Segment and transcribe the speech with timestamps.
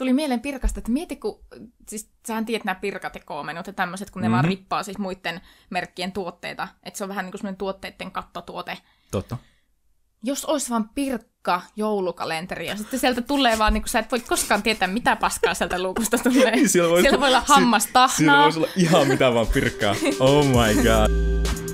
[0.00, 1.40] tuli mieleen pirkasta, että mieti kun,
[1.88, 4.32] siis sähän tiedät nämä pirkat ja tämmöiset, kun ne mm-hmm.
[4.32, 6.68] vaan rippaa siis muiden merkkien tuotteita.
[6.82, 8.78] Että se on vähän niin kuin semmoinen tuotteiden kattotuote.
[9.10, 9.36] Totta.
[10.22, 14.20] Jos olisi vaan pirkka joulukalenteri ja sitten sieltä tulee vaan, niin kuin sä et voi
[14.20, 16.56] koskaan tietää, mitä paskaa sieltä luukusta tulee.
[16.68, 18.08] Siellä voi, Siellä voi olla hammastahnaa.
[18.16, 19.94] Siellä voisi olla ihan mitä vaan pirkkaa.
[20.20, 21.10] Oh my god.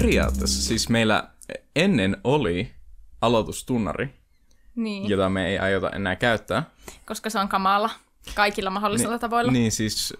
[0.00, 1.28] periaatteessa siis meillä
[1.76, 2.72] ennen oli
[3.20, 4.14] aloitustunnari,
[4.74, 6.62] Niin, jota me ei aiota enää käyttää.
[7.06, 7.90] koska se on kamala
[8.34, 9.52] kaikilla mahdollisilla Niin- tavoilla.
[9.52, 10.14] Niin siis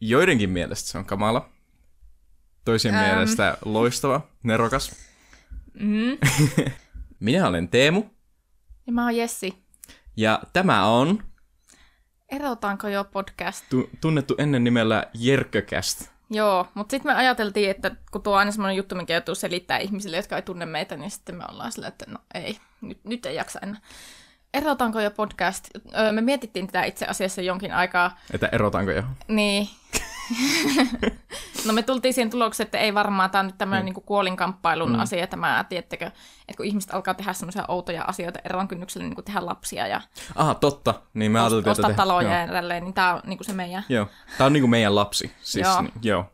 [0.00, 1.48] joidenkin mielestä se on kamala,
[2.64, 3.04] toisien Ähm.
[3.04, 4.92] mielestä loistava, nerokas.
[5.74, 6.18] Mm.
[7.20, 8.04] Minä olen Teemu,
[8.86, 9.54] Ja mä oon Jessi.
[10.16, 11.22] ja tämä on
[12.28, 13.64] Erotaanko jo podcast?
[13.70, 16.10] tu- tunnettu ennen nimellä Jerkkökäst.
[16.30, 19.78] Joo, mutta sitten me ajateltiin, että kun tuo on aina semmoinen juttu, mikä joutuu selittää
[19.78, 23.26] ihmisille, jotka ei tunne meitä, niin sitten me ollaan sillä, että no ei, nyt, nyt
[23.26, 23.80] ei jaksa enää.
[24.54, 25.68] Erotaanko jo podcast?
[25.98, 29.02] Öö, me mietittiin tätä itse asiassa jonkin aikaa, Että erotaanko jo?
[29.28, 29.68] niin...
[31.68, 35.00] no me tultiin siihen tulokseen, että ei varmaan, tämä on nyt tämmöinen niin kuolinkamppailun mm.
[35.00, 39.24] asia, tämä, tiedättekö, että kun ihmiset alkaa tehdä semmoisia outoja asioita eron kynnyksellä, niin kuin
[39.24, 40.00] tehdä lapsia ja
[40.34, 40.94] Aha, totta.
[41.14, 42.40] Niin me ajateltiin, ostaa taloja Joo.
[42.40, 43.84] ja tälleen, niin tämä on niin kuin se meidän...
[43.88, 44.06] joo.
[44.38, 45.32] Tää on niinku meidän lapsi.
[45.42, 45.82] Siis, Joo.
[45.82, 46.24] Niin, joo.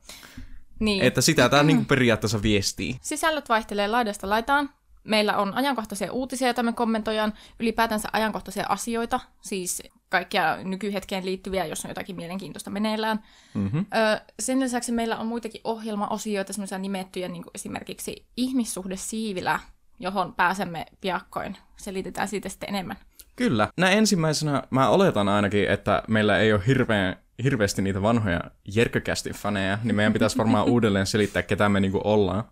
[0.79, 1.03] Niin.
[1.03, 2.99] Että sitä tää niinku periaatteessa viestii.
[3.01, 4.71] Sisällöt vaihtelee laidasta laitaan.
[5.05, 11.85] Meillä on ajankohtaisia uutisia, joita me kommentoidaan, ylipäätänsä ajankohtaisia asioita, siis kaikkia nykyhetkeen liittyviä, jos
[11.85, 13.23] on jotakin mielenkiintoista meneillään.
[13.55, 13.79] Mhm.
[13.79, 19.61] Ö, sen lisäksi meillä on muitakin ohjelmaosioita, semmoisia nimettyjä, niin kuin esimerkiksi ihmissuhde siivilä,
[19.99, 21.57] johon pääsemme piakkoin.
[21.77, 22.97] Selitetään siitä sitten enemmän.
[23.37, 23.69] Kyllä.
[23.77, 28.41] Näin ensimmäisenä mä oletan ainakin, että meillä ei ole hirveän, hirveästi niitä vanhoja
[28.75, 32.45] Jerkkökästin faneja, niin meidän pitäisi varmaan uudelleen selittää, ketä me niinku ollaan.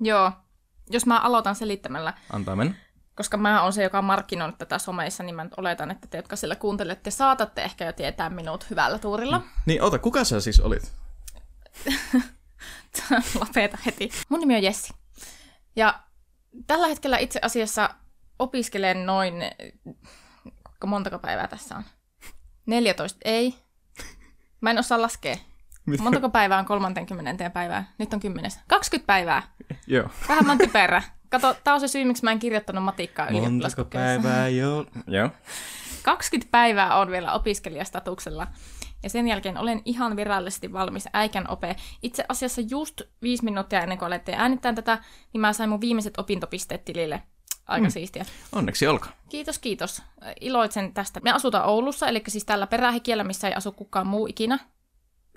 [0.00, 0.32] Joo,
[0.90, 2.74] jos mä aloitan selittämällä, Antaa mennä.
[3.14, 6.18] koska mä oon se, joka on markkinoinut tätä someissa, niin mä nyt oletan, että te,
[6.18, 9.42] jotka siellä kuuntelette, saatatte ehkä jo tietää minut hyvällä tuurilla.
[9.66, 10.92] Niin, ota, kuka sä siis olit?
[13.40, 14.10] Lopeta heti.
[14.28, 14.94] Mun nimi on Jessi.
[15.76, 16.00] Ja
[16.66, 17.90] tällä hetkellä itse asiassa
[18.38, 19.34] opiskelen noin...
[20.86, 21.84] Montako päivää tässä on?
[22.66, 23.54] 14, ei.
[24.60, 25.36] Mä en osaa laskea.
[25.86, 26.02] Mitä?
[26.02, 27.92] Montako päivää on 30 päivää?
[27.98, 28.50] Nyt on 10.
[28.66, 29.42] 20 päivää.
[29.86, 30.08] Joo.
[30.28, 31.02] Vähän mä oon typerä.
[31.28, 34.22] Kato, tää on se syy, miksi mä en kirjoittanut matikkaa Montako ylioppilaskokeessa.
[34.22, 34.86] päivää jo?
[35.06, 35.30] Joo.
[36.02, 38.46] 20 päivää on vielä opiskelijastatuksella.
[39.02, 41.76] Ja sen jälkeen olen ihan virallisesti valmis äikän ope.
[42.02, 44.98] Itse asiassa just viisi minuuttia ennen kuin olette äänittämään tätä,
[45.32, 47.22] niin mä sain mun viimeiset opintopisteet tilille.
[47.66, 47.90] Aika mm.
[47.90, 48.24] siistiä.
[48.52, 49.12] Onneksi olkaa.
[49.28, 50.02] Kiitos, kiitos.
[50.40, 51.20] Iloitsen tästä.
[51.22, 54.58] Me asutaan Oulussa, eli siis tällä perähikiellä, missä ei asu kukaan muu ikinä.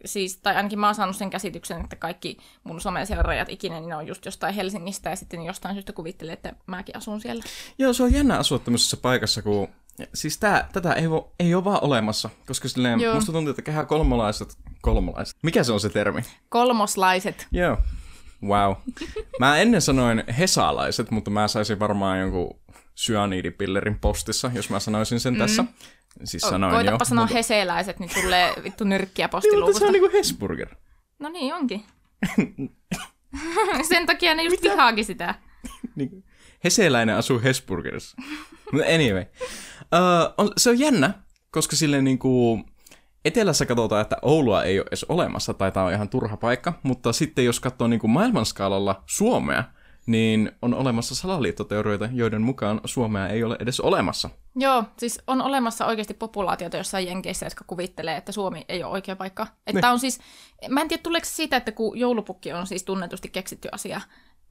[0.06, 3.96] Siis, tai ainakin mä oon saanut sen käsityksen, että kaikki mun someseuraajat ikinä, niin ne
[3.96, 7.44] on just jostain Helsingistä, ja sitten jostain syystä kuvittelee, että mäkin asun siellä.
[7.78, 9.68] Joo, se on jännä asua tämmöisessä paikassa, kun...
[10.14, 13.16] Siis tää, tätä ei, vo, ei ole vaan olemassa, koska silleen, Joo.
[13.16, 14.58] musta tuntuu, että kehä kolmolaiset...
[14.82, 15.38] Kolmolaiset?
[15.44, 16.22] Mikä se on se termi?
[16.50, 17.48] Kolmoslaiset.
[17.52, 17.78] Joo.
[18.44, 18.74] Wow.
[19.40, 22.60] Mä ennen sanoin hesalaiset, mutta mä saisin varmaan jonkun
[22.96, 25.40] syaniidipillerin postissa, jos mä sanoisin sen mm.
[25.40, 25.66] tässä.
[26.24, 27.06] Siis sanoin Koitapa jo.
[27.06, 30.76] sanoa mutta- heseläiset, niin tulee vittu nyrkkiä Niin, mutta se on niinku Hesburger.
[31.20, 31.84] No niin, onkin.
[33.90, 35.36] Sen takia ne just vihaakin sitä.
[35.96, 36.24] Niin,
[36.64, 38.18] heseläinen asuu Hesburgerissa.
[38.72, 39.26] Mutta anyway.
[39.82, 41.14] Uh, on, se on jännä,
[41.52, 42.60] koska silleen niinku...
[43.26, 47.14] Etelässä katsotaan, että Oulua ei ole edes olemassa, tai tämä on ihan turha paikka, mutta
[47.14, 49.64] sitten jos katsoo niin kuin maailmanskaalalla Suomea,
[50.08, 54.30] niin on olemassa salaliittoteorioita, joiden mukaan Suomea ei ole edes olemassa.
[54.56, 59.16] Joo, siis on olemassa oikeasti populaatioita jossain jenkeissä, jotka kuvittelee, että Suomi ei ole oikea
[59.16, 59.48] paikka.
[59.68, 59.92] Että Niin.
[59.92, 60.20] on siis,
[60.70, 64.02] mä en tiedä tuleeko siitä, että kun joulupukki on siis tunnetusti keksitty asia,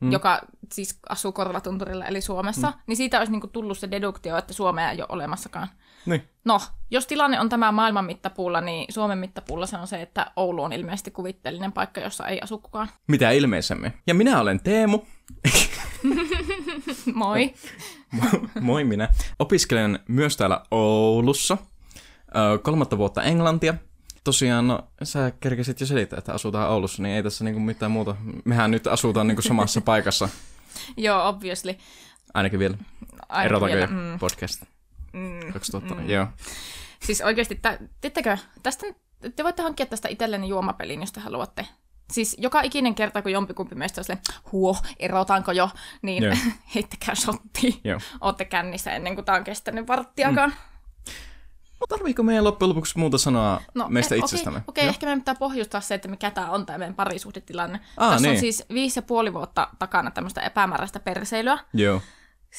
[0.00, 0.12] mm.
[0.12, 0.40] joka
[0.72, 2.76] siis asuu Korvatunturilla eli Suomessa, mm.
[2.86, 5.68] niin siitä olisi niinku tullut se deduktio, että Suomea ei ole olemassakaan.
[6.06, 6.22] Niin.
[6.44, 10.62] No, jos tilanne on tämä maailman mittapuulla, niin Suomen mittapuulla se on se, että Oulu
[10.62, 12.88] on ilmeisesti kuvitteellinen paikka, jossa ei asu kukaan.
[13.08, 13.92] Mitä ilmeisemmin.
[14.06, 15.00] Ja minä olen Teemu.
[17.14, 17.54] Moi.
[18.60, 19.08] Moi minä.
[19.38, 21.56] Opiskelen myös täällä Oulussa.
[22.62, 23.74] Kolmatta vuotta englantia.
[24.24, 28.16] Tosiaan, no, sä kerkesit jo selittää, että asutaan Oulussa, niin ei tässä niinku mitään muuta.
[28.44, 30.28] Mehän nyt asutaan niinku samassa paikassa,
[30.96, 31.74] Joo, obviously.
[32.34, 32.76] ainakin vielä.
[33.28, 34.62] Aina Erotaanko vielä, mm, podcast
[35.16, 35.52] mm.
[35.52, 35.94] 2000?
[35.94, 36.10] Mm.
[36.10, 36.26] Joo.
[37.02, 37.60] Siis oikeasti,
[38.00, 38.86] tiedättekö, tästä,
[39.36, 41.66] te voitte hankkia tästä itselleni juomapelin, jos te haluatte.
[42.12, 44.22] Siis joka ikinen kerta, kun jompikumpi meistä on silleen,
[44.52, 45.70] huo, erotaanko jo,
[46.02, 46.34] niin Joo.
[46.74, 47.80] heittäkää shotti.
[47.84, 48.00] Joo.
[48.20, 50.50] Ootte kännissä ennen kuin tämä on kestänyt varttiakaan.
[50.50, 50.56] Mm.
[51.88, 54.58] Tarviiko meidän loppujen lopuksi muuta sanoa no, meistä eh, itsestämme?
[54.58, 57.80] Okei, okay, okay, ehkä meidän pitää pohjustaa se, että mikä tämä on tämä meidän parisuhdetilanne.
[57.96, 58.34] Aa, Tässä niin.
[58.34, 61.58] on siis viisi ja puoli vuotta takana tämmöistä epämääräistä perseilyä.
[61.72, 62.02] Joo.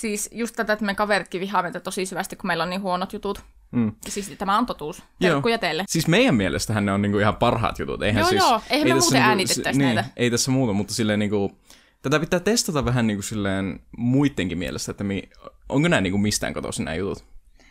[0.01, 3.13] Siis just tätä, että me kaveritkin vihaa meitä tosi syvästi, kun meillä on niin huonot
[3.13, 3.43] jutut.
[3.71, 3.91] Mm.
[4.07, 5.03] Siis tämä on totuus.
[5.19, 5.83] Terkkuja teille.
[5.87, 8.03] Siis meidän mielestähän ne on niinku ihan parhaat jutut.
[8.03, 8.61] Eihän Joo, siis, joo.
[8.69, 10.09] Eihän me tässä muuten äänitettäisi niin, näitä.
[10.17, 11.59] Ei tässä muuta, mutta silleen niinku,
[12.01, 15.23] tätä pitää testata vähän niinku silleen muidenkin mielestä, että mi,
[15.69, 17.25] onko nämä niinku mistään kotoisin nämä jutut.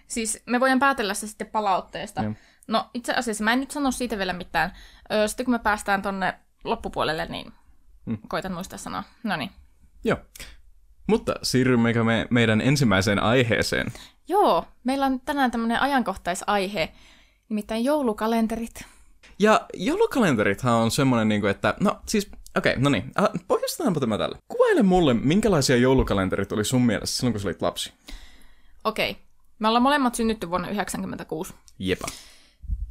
[0.09, 2.23] Siis me voidaan päätellä se sitten palautteesta.
[2.23, 2.33] Joo.
[2.69, 4.73] No itse asiassa mä en nyt sano siitä vielä mitään.
[5.13, 6.35] Öö, sitten kun me päästään tonne
[6.65, 7.53] loppupuolelle, niin
[8.07, 8.19] Mm.
[8.29, 9.05] koitan muistaa sanoa.
[9.23, 9.51] No niin.
[10.05, 10.19] Joo.
[11.07, 13.93] Mutta siirrymmekö me meidän ensimmäiseen aiheeseen?
[14.29, 16.93] Joo, meillä on tänään tämmöinen ajankohtaisaihe,
[17.49, 18.85] nimittäin joulukalenterit.
[19.39, 24.19] Ja joulukalenterithan on semmoinen, niinku, että no siis, okei, okay, no niin, äh, pohjustetaanpa tämä
[24.19, 24.39] tällä.
[24.49, 27.93] Kuvaile mulle, minkälaisia joulukalenterit oli sun mielestä silloin, kun sä olit lapsi.
[28.85, 29.17] Okei,
[29.59, 31.55] me ollaan molemmat synnytty vuonna 1996.
[31.79, 32.07] Jepa.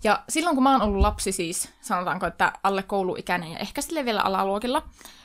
[0.03, 4.05] Ja silloin kun mä oon ollut lapsi siis, sanotaanko, että alle kouluikäinen ja ehkä sille
[4.05, 4.83] vielä alaluokilla,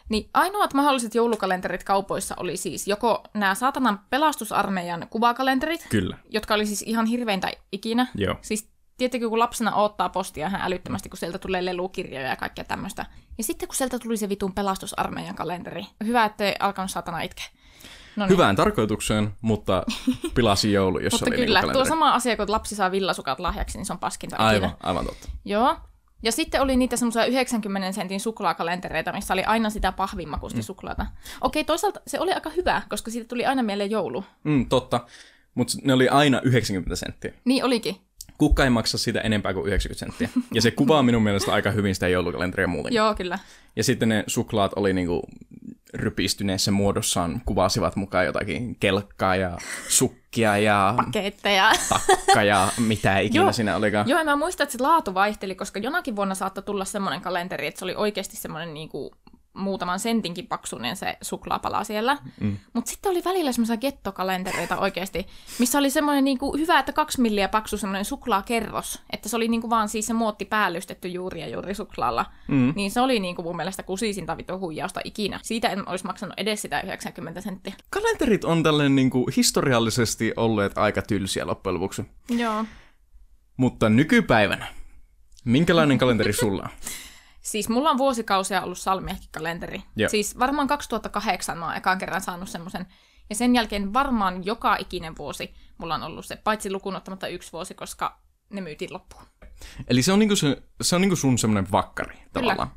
[0.09, 6.17] niin ainoat mahdolliset joulukalenterit kaupoissa oli siis joko nämä saatanan pelastusarmeijan kuvakalenterit, Kyllä.
[6.29, 8.07] jotka oli siis ihan hirveintä ikinä.
[8.15, 8.37] Joo.
[8.43, 13.07] Siis tietenkin kun lapsena odottaa postia ihan älyttömästi, kun sieltä tulee lelukirjoja ja kaikkea tämmöistä.
[13.39, 15.87] Ja sitten kun sieltä tuli se vitun pelastusarmeijan kalenteri.
[16.05, 17.47] Hyvä, ettei alkanut satana itkeä.
[18.17, 18.33] No niin.
[18.33, 19.83] Hyvään tarkoitukseen, mutta
[20.35, 23.79] pilasi joulu, jos Mutta oli kyllä, niinku tuo sama asia, kun lapsi saa villasukat lahjaksi,
[23.79, 24.49] niin se on paskinta ikinä.
[24.49, 25.29] Aivan, aivan totta.
[25.45, 25.77] Joo.
[26.23, 30.63] Ja sitten oli niitä semmoisia 90 sentin suklaakalentereita, missä oli aina sitä pahvimmakusti mm.
[30.63, 31.07] suklaata.
[31.41, 34.25] Okei, toisaalta se oli aika hyvä, koska siitä tuli aina mieleen joulu.
[34.45, 35.07] Mm, totta.
[35.55, 37.33] Mutta ne oli aina 90 senttiä.
[37.45, 37.97] Niin olikin.
[38.39, 40.43] Kukka ei maksa sitä enempää kuin 90 senttiä.
[40.55, 42.95] Ja se kuvaa minun mielestä aika hyvin sitä joulukalenteria muuten.
[42.99, 43.39] Joo, kyllä.
[43.77, 45.23] Ja sitten ne suklaat oli niinku
[45.95, 49.59] rypistyneessä muodossaan, kuvasivat mukaan jotakin kelkkaa ja
[49.89, 51.73] sukkia ja Paketteja.
[51.89, 53.53] takka ja mitä ikinä Joo.
[53.53, 54.09] siinä olikaan.
[54.09, 57.67] Joo, ja mä muistan, että se laatu vaihteli, koska jonakin vuonna saattoi tulla semmoinen kalenteri,
[57.67, 59.15] että se oli oikeasti semmoinen niinku
[59.61, 62.19] muutaman sentinkin paksuinen se suklaapala siellä.
[62.41, 62.57] Mm.
[62.73, 65.27] Mutta sitten oli välillä semmoisia gettokalentereita oikeasti,
[65.59, 69.03] missä oli semmoinen niinku hyvä, että kaksi milliä paksu semmoinen suklaakerros.
[69.13, 72.27] Että se oli niinku vaan siis se muotti päällystetty juuri ja juuri suklaalla.
[72.49, 72.73] Mm.
[72.77, 75.41] Niin se oli niinku mun mielestä kusisinta vitu huijausta ikinä.
[75.43, 77.75] Siitä en olisi maksanut edes sitä 90 senttiä.
[77.91, 82.05] Kalenterit on tälleen niinku historiallisesti olleet aika tylsiä loppujen lopuksi.
[82.29, 82.65] Joo.
[83.57, 84.67] Mutta nykypäivänä,
[85.45, 86.69] minkälainen kalenteri sulla on?
[87.41, 89.83] Siis mulla on vuosikausia ollut salmiakkikalenteri.
[89.97, 90.09] Joo.
[90.09, 92.87] Siis varmaan 2008 mä oon ekan kerran saanut semmoisen.
[93.31, 97.53] Ja sen jälkeen varmaan joka ikinen vuosi mulla on ollut se, paitsi lukuun ottamatta yksi
[97.53, 98.19] vuosi, koska
[98.51, 99.23] ne myytiin loppuun.
[99.89, 102.71] Eli se on, niinku se, se on niinku sun semmoinen vakkari tavallaan.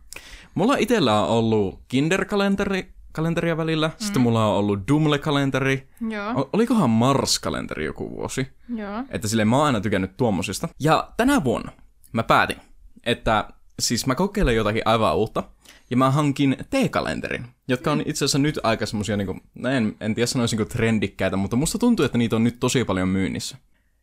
[0.55, 3.93] Mulla itsellä on ollut Kinder-kalenteri kalenteria välillä, mm.
[3.97, 5.89] sitten mulla on ollut Dumle-kalenteri.
[6.09, 6.49] Joo.
[6.53, 8.47] Olikohan Mars-kalenteri joku vuosi?
[8.75, 9.03] Joo.
[9.09, 10.67] Että silleen mä oon aina tykännyt tuommoisista.
[10.79, 11.71] Ja tänä vuonna
[12.13, 12.57] mä päätin,
[13.03, 13.47] että
[13.79, 15.43] siis mä kokeilen jotakin aivan uutta.
[15.89, 20.15] Ja mä hankin T-kalenterin, jotka on itse asiassa nyt aika semmosia, niinku, no en, en
[20.15, 23.57] tiedä sanoisinko trendikkäitä, mutta musta tuntuu, että niitä on nyt tosi paljon myynnissä.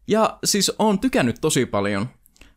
[0.07, 2.09] Ja siis oon tykännyt tosi paljon,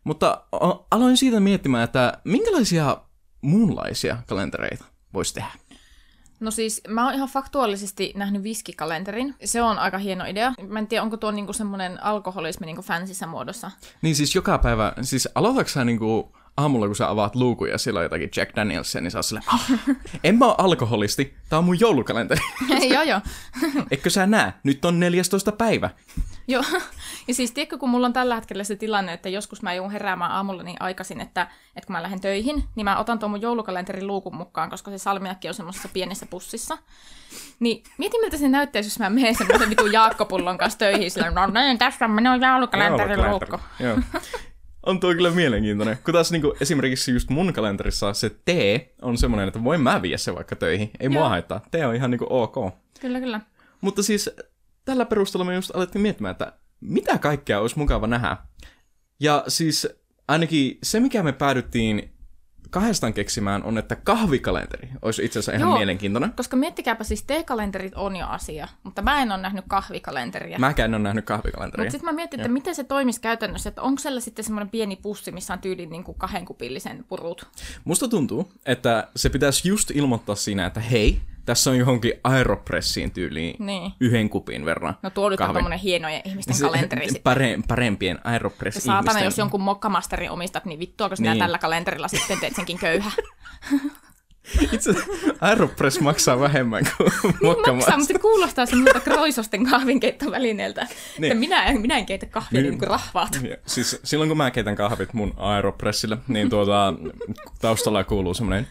[0.04, 0.44] mutta
[0.90, 2.96] aloin siitä miettimään, että minkälaisia
[3.40, 4.84] muunlaisia kalentereita
[5.14, 5.50] voisi tehdä.
[6.40, 9.34] No siis mä oon ihan faktuaalisesti nähnyt viskikalenterin.
[9.44, 10.52] Se on aika hieno idea.
[10.68, 13.70] Mä en tiedä, onko tuo niinku semmoinen alkoholismi niinku fansissä muodossa.
[14.02, 17.98] Niin siis joka päivä, siis aloitatko sä niinku aamulla, kun sä avaat luukun ja siellä
[17.98, 19.70] on jotakin Jack Danielsia, niin sä oot silleen, "Ah,
[20.24, 22.40] en mä oo alkoholisti, tää on mun joulukalenteri.
[22.94, 23.20] joo, joo.
[23.90, 24.52] Eikö sä näe?
[24.62, 25.52] Nyt on 14.
[25.52, 25.90] päivä.
[26.48, 26.62] Joo,
[27.28, 30.30] ja siis tiedätkö, kun mulla on tällä hetkellä se tilanne, että joskus mä joudun heräämään
[30.32, 31.42] aamulla niin aikaisin, että,
[31.76, 34.98] että kun mä lähden töihin, niin mä otan tuon mun joulukalenterin luukun mukaan, koska se
[34.98, 36.78] salmiakki on semmoisessa pienessä pussissa.
[37.60, 41.46] Niin mietin, miltä se näyttäisi, jos mä menen semmoisen vitun Jaakkopullon kanssa töihin, sillä no
[41.46, 43.58] niin, tässä on minun joulukalenterin luukku.
[43.80, 43.98] Joo.
[44.86, 45.98] On tuo kyllä mielenkiintoinen.
[46.04, 48.48] Kun taas niinku, esimerkiksi just mun kalenterissa se T
[49.02, 50.90] on semmoinen, että voin mä viedä se vaikka töihin.
[51.00, 51.28] Ei mua Joo.
[51.28, 51.60] haittaa.
[51.70, 52.74] T on ihan niinku ok.
[53.00, 53.40] Kyllä, kyllä.
[53.80, 54.30] Mutta siis
[54.84, 58.36] tällä perusteella me just alettiin miettimään, että mitä kaikkea olisi mukava nähdä.
[59.20, 59.88] Ja siis
[60.28, 62.13] ainakin se, mikä me päädyttiin
[62.70, 65.78] kahdestaan keksimään, on, että kahvikalenteri olisi itse asiassa ihan Joo.
[65.78, 66.32] mielenkiintoinen.
[66.32, 70.58] Koska miettikääpä siis, T-kalenterit on jo asia, mutta mä en ole nähnyt kahvikalenteria.
[70.58, 71.84] Mäkään en ole nähnyt kahvikalenteria.
[71.84, 74.96] Mutta sitten mä mietin, että miten se toimisi käytännössä, että onko siellä sitten semmoinen pieni
[74.96, 77.46] pussi, missä on tyyliin niin kuin kahden kupillisen purut.
[77.84, 83.56] Musta tuntuu, että se pitäisi just ilmoittaa siinä, että hei, tässä on johonkin aeropressiin tyyliin
[83.58, 83.92] Niin.
[84.00, 84.96] yhden kupin verran.
[85.02, 87.22] No tuo nyt on tommonen hienojen ihmisten Se- kalenteri sitten.
[87.22, 89.24] Pare, parempien aeropress Saatana, ihmisten.
[89.24, 91.38] jos jonkun mokkamasterin omistat, niin vittua, kun sinä Niin.
[91.38, 93.10] tällä kalenterilla sitten teet senkin köyhä.
[94.72, 94.94] Itse
[95.40, 97.96] Aeropress maksaa vähemmän kuin Maksaa, mokkamaista.
[97.98, 100.80] mutta se kuulostaa semmoilta kroisosten kahvinkeittovälineeltä.
[100.82, 100.90] Niin.
[101.18, 101.32] Niin.
[101.32, 103.40] Että minä, en- minä en keitä kahvia niin, niin kuin rahvaat.
[103.66, 106.94] Siis silloin kun mä keitän kahvit mun Aeropressille, niin tuota,
[107.60, 108.66] taustalla kuuluu semmoinen...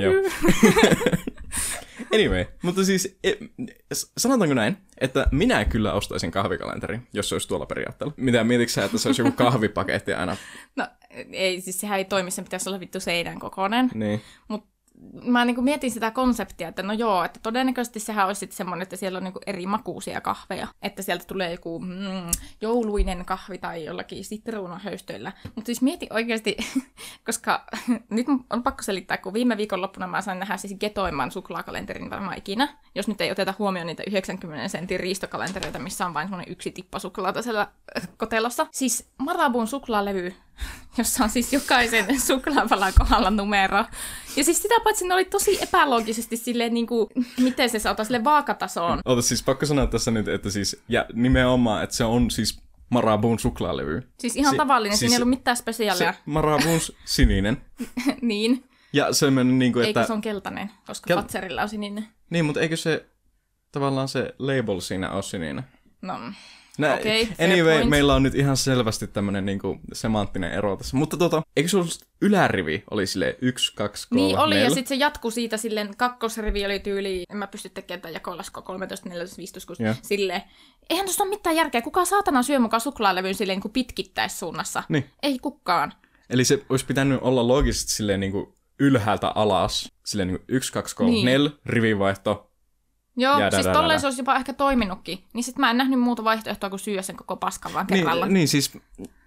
[0.00, 0.12] Joo.
[2.14, 3.32] Anyway, mutta siis e,
[4.18, 8.14] sanotaanko näin, että minä kyllä ostaisin kahvikalenterin, jos se olisi tuolla periaatteella.
[8.16, 10.36] Mitä mietitkö sä, että se olisi joku kahvipaketti aina?
[10.76, 10.86] No
[11.32, 13.90] ei, siis sehän ei toimi, sen pitäisi olla vittu seinän kokoinen.
[13.94, 14.20] Niin.
[14.48, 14.71] Mutta
[15.24, 18.96] mä niinku mietin sitä konseptia, että no joo, että todennäköisesti sehän olisi sitten semmoinen, että
[18.96, 20.68] siellä on niinku eri makuusia kahveja.
[20.82, 22.30] Että sieltä tulee joku mm,
[22.60, 25.32] jouluinen kahvi tai jollakin sitruunahöystöillä.
[25.54, 26.56] Mutta siis mieti oikeasti,
[27.26, 27.64] koska
[28.10, 32.68] nyt on pakko selittää, kun viime viikonloppuna mä sain nähdä siis getoimman suklaakalenterin varmaan ikinä.
[32.94, 36.98] Jos nyt ei oteta huomioon niitä 90 sentin riistokalentereita, missä on vain semmoinen yksi tippa
[36.98, 37.68] suklaata siellä
[38.16, 38.66] kotelossa.
[38.70, 40.34] Siis Marabun suklaalevy,
[40.98, 43.84] jossa on siis jokaisen suklaapalan kohdalla numero.
[44.36, 47.08] Ja siis sitä paitsi ne oli tosi epäloogisesti silleen, niin kuin,
[47.40, 49.00] miten se saattaa sille vaakatasoon.
[49.04, 53.38] Ota siis pakko sanoa tässä nyt, että siis, ja nimenomaan, että se on siis Marabun
[53.38, 54.02] suklaalevy.
[54.20, 56.12] Siis ihan Si- tavallinen, siis, siinä siis ei ollut mitään spesiaalia.
[56.12, 57.62] Se Marabun sininen.
[58.22, 60.06] niin, Ja semmoinen niin kuin, eikö että...
[60.06, 62.08] se on keltainen, koska Kel- Fatserilla on sininen.
[62.30, 63.06] Niin, mutta eikö se
[63.72, 65.62] tavallaan se label siinä ole sininen?
[66.02, 66.14] No,
[66.78, 67.90] Nä, fair anyway, point.
[67.90, 70.96] meillä on nyt ihan selvästi tämmöinen niinku semanttinen ero tässä.
[70.96, 74.64] Mutta tota, eikö ollut ylärivi oli sille 1, 2, 3, niin oli, 4?
[74.68, 78.62] ja sitten se jatkuu siitä silleen, kakkosrivi oli tyyli, en mä pysty tekemään tätä jakolaskua
[78.62, 79.94] 13, 14, 15, 16, Joo.
[80.02, 80.42] silleen.
[80.90, 84.82] Eihän tuossa ole mitään järkeä, kuka saatana syö mukaan suklaalevyn silleen niin kuin pitkittäissuunnassa?
[84.88, 85.04] Niin.
[85.22, 85.92] Ei kukaan.
[86.30, 89.92] Eli se olisi pitänyt olla loogisesti silleen niinku ylhäältä alas.
[90.04, 91.24] Silleen niinku 1, 2, 3, Niin.
[91.24, 92.51] 4, rivivaihto.
[93.16, 95.24] Joo, Ja siis tolleen se olisi jopa ehkä toiminutkin.
[95.32, 98.26] Niin sit mä en nähnyt muuta vaihtoehtoa kuin syödä sen koko paskan vaan kerralla.
[98.26, 98.72] Niin, niin, siis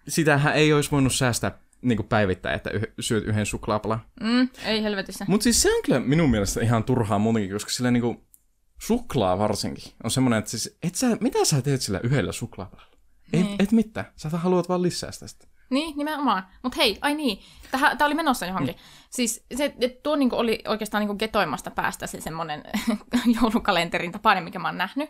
[0.07, 3.99] sitähän ei olisi voinut säästää niinku päivittäin, että yh, syöt yhden suklaapalan.
[4.21, 5.25] Mm, ei helvetissä.
[5.27, 8.23] Mutta siis se on kyllä minun mielestä ihan turhaa muutenkin, koska sillä niinku
[8.79, 12.95] suklaa varsinkin on semmoinen, että siis et sä, mitä sä teet sillä yhdellä suklaapalalla?
[13.33, 13.55] Et, Niin.
[13.59, 14.05] et mitään.
[14.15, 15.47] Sä haluat vaan lisää sitä.
[15.69, 16.47] Niin, nimenomaan.
[16.63, 17.39] Mutta hei, ai niin,
[17.71, 18.75] tämä oli menossa johonkin.
[18.75, 18.81] Mm.
[19.09, 22.63] Siis se, tuo niinku oli oikeastaan niinku getoimasta päästä se semmoinen
[23.41, 25.09] joulukalenterin tapainen, mikä mä oon nähnyt.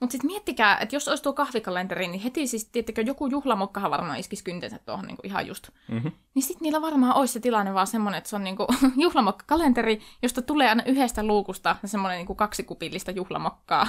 [0.00, 4.18] Mutta sitten miettikää, että jos olisi tuo kahvikalenteri, niin heti siis, tiettäkö, joku juhlamokkahan varmaan
[4.18, 5.68] iskisi kyntensä tuohon niinku ihan just.
[5.88, 6.08] Mhm.
[6.34, 10.42] Niin sitten niillä varmaan olisi se tilanne vaan semmoinen, että se on niinku juhlamokkakalenteri, josta
[10.42, 13.86] tulee aina yhdestä luukusta semmoinen niinku kaksikupillista juhlamokkaa.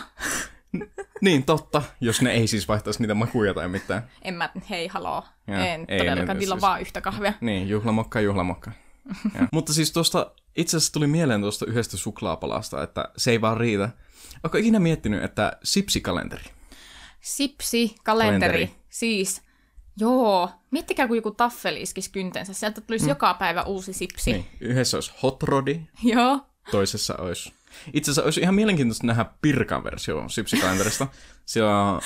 [1.21, 1.81] Niin, totta.
[2.01, 4.09] Jos ne ei siis vaihtaisi niitä makuja tai mitään.
[4.21, 5.23] En mä, hei, haloo.
[5.47, 7.33] Joo, en ei todellakaan, niillä on siis- vaan yhtä kahvia.
[7.41, 8.71] Niin, juhlamokka, juhlamokka.
[9.35, 9.47] Ja.
[9.53, 13.89] Mutta siis tuosta, itse asiassa tuli mieleen tuosta yhdestä suklaapalasta, että se ei vaan riitä.
[14.43, 16.43] Onko ikinä miettinyt, että sipsikalenteri?
[17.21, 18.83] Sipsi, kalenteri, Kalenteri.
[18.89, 19.41] siis.
[19.99, 23.09] Joo, miettikää kun joku taffeli iskisi kyntensä, sieltä tulisi mm.
[23.09, 24.31] joka päivä uusi sipsi.
[24.31, 26.39] Niin, yhdessä olisi hot rodi, Joo,
[26.71, 27.53] toisessa olisi...
[27.93, 31.07] Itse asiassa olisi ihan mielenkiintoista nähdä Pirkan versio sipsikalenterista.
[31.45, 32.01] Siellä on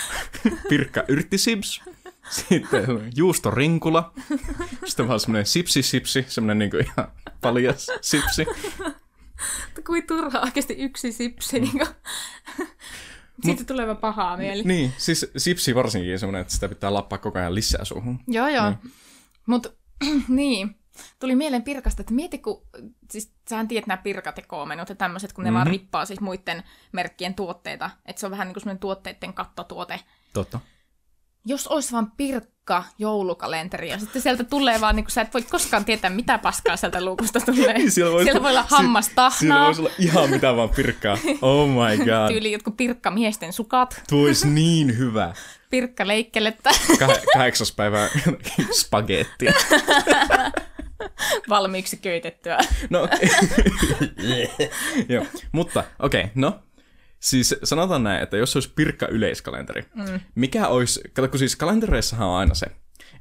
[0.70, 1.82] Pirkka yrttisips,
[2.30, 4.14] sitten juustorinkula,
[4.86, 7.12] sitten vaan semmoinen sipsi-sipsi, semmoinen niinku ihan
[7.42, 8.46] paljas sipsi.
[9.88, 11.60] kuin turha oikeasti yksi sipsi.
[11.60, 11.66] Mm.
[11.66, 11.88] Niin
[13.46, 14.64] Siitä tulee vaan pahaa mieli.
[14.64, 18.20] Niin, siis sipsi varsinkin semmoinen, että sitä pitää lappaa koko ajan lisää suuhun.
[18.28, 18.72] Joo, joo.
[18.72, 18.90] Mm.
[19.46, 19.70] Mutta
[20.28, 20.76] niin,
[21.20, 22.62] tuli mieleen pirkasta, että mieti kun,
[23.12, 25.56] siis sähän tiedät nämä pirkatekoomenut ja tämmöiset, kun ne mm-hmm.
[25.56, 27.90] vaan rippaa siis muiden merkkien tuotteita.
[28.06, 30.00] Että se on vähän niin kuin semmoinen tuotteiden kattotuote.
[30.34, 30.60] Totta.
[31.46, 32.12] Jos olisi vaan
[32.72, 36.38] pirkka joulukalenteri ja sitten sieltä tulee vaan, niin kuin sä et voi koskaan tietää, mitä
[36.38, 37.74] paskaa sieltä luukusta tulee.
[37.74, 41.18] Niin, Siellä voi, Sieltä voi olla hammastahnaa, Siellä voisi olla ihan mitä vaan pirkkaa.
[41.42, 42.32] Oh my god.
[42.32, 45.34] tyyli jotkut pirkkamiesten sukat, Tuo olisi niin hyvä.
[45.70, 48.10] pirkkaleikkelettä, Kah- kahdeksas päivä
[48.82, 49.54] spagettia.
[51.50, 52.58] valmiiksi köytettyä.
[52.90, 53.08] No,
[55.10, 55.25] joo.
[55.51, 56.60] Mutta, okei, okay, no.
[57.22, 60.20] Siis sanotaan näin, että jos olisi pirkka yleiskalenteri, mm.
[60.36, 62.66] mikä olisi, kato kun siis kalentereissahan on aina se,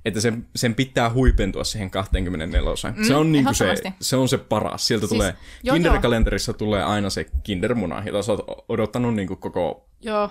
[0.05, 2.61] että sen, sen pitää huipentua siihen 24.
[2.97, 4.87] Mm, se, on niinku se, se on se paras.
[4.87, 9.89] Sieltä siis, tulee, joo, kinderkalenterissa tulee aina se kindermuna, jota sä oot odottanut niinku koko
[10.01, 10.31] Joo.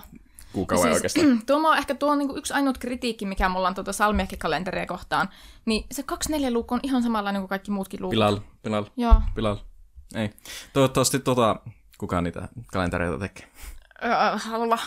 [0.52, 1.42] kuukauden siis, oikeastaan.
[1.46, 5.28] tuo on ehkä tuo on niinku yksi ainut kritiikki, mikä mulla on tuota salmiakkikalenteria kohtaan.
[5.64, 8.10] Niin se 24 luku on ihan samanlainen kuin kaikki muutkin luvut.
[8.10, 9.22] Pilal, pilal, Joo.
[9.34, 9.56] pilal.
[10.14, 10.30] Ei.
[10.72, 11.56] Toivottavasti tota,
[12.00, 13.46] kukaan niitä kalentereita tekee.
[14.36, 14.78] Halua.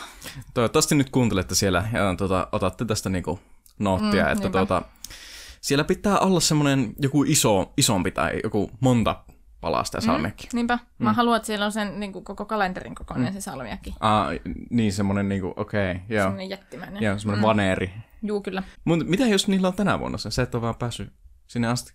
[0.53, 3.39] Toivottavasti nyt kuuntelette siellä ja tota, otatte tästä niinku
[3.79, 4.60] noottia, mm, että niinpä.
[4.60, 4.82] tota,
[5.62, 9.24] siellä pitää olla semmoinen joku iso, isompi tai joku monta
[9.62, 10.48] palaa sitä salmiakki.
[10.53, 10.79] Niinpä.
[10.98, 11.15] Mä mm.
[11.15, 13.34] haluan, että siellä on sen niin kuin, koko kalenterin kokoinen mm.
[13.34, 13.96] se salmiakki.
[14.00, 14.27] Ah,
[14.70, 16.24] niin semmonen niinku, okei, okay, joo.
[16.24, 17.03] Semmoinen jättimäinen.
[17.03, 17.48] Joo, semmonen mm.
[17.48, 17.93] vaneeri.
[18.22, 18.63] Juu, kyllä.
[18.86, 20.32] Mutta mitä jos niillä on tänä vuonna se?
[20.32, 21.13] Sä et ole vaan päässyt
[21.48, 21.93] sinne asti.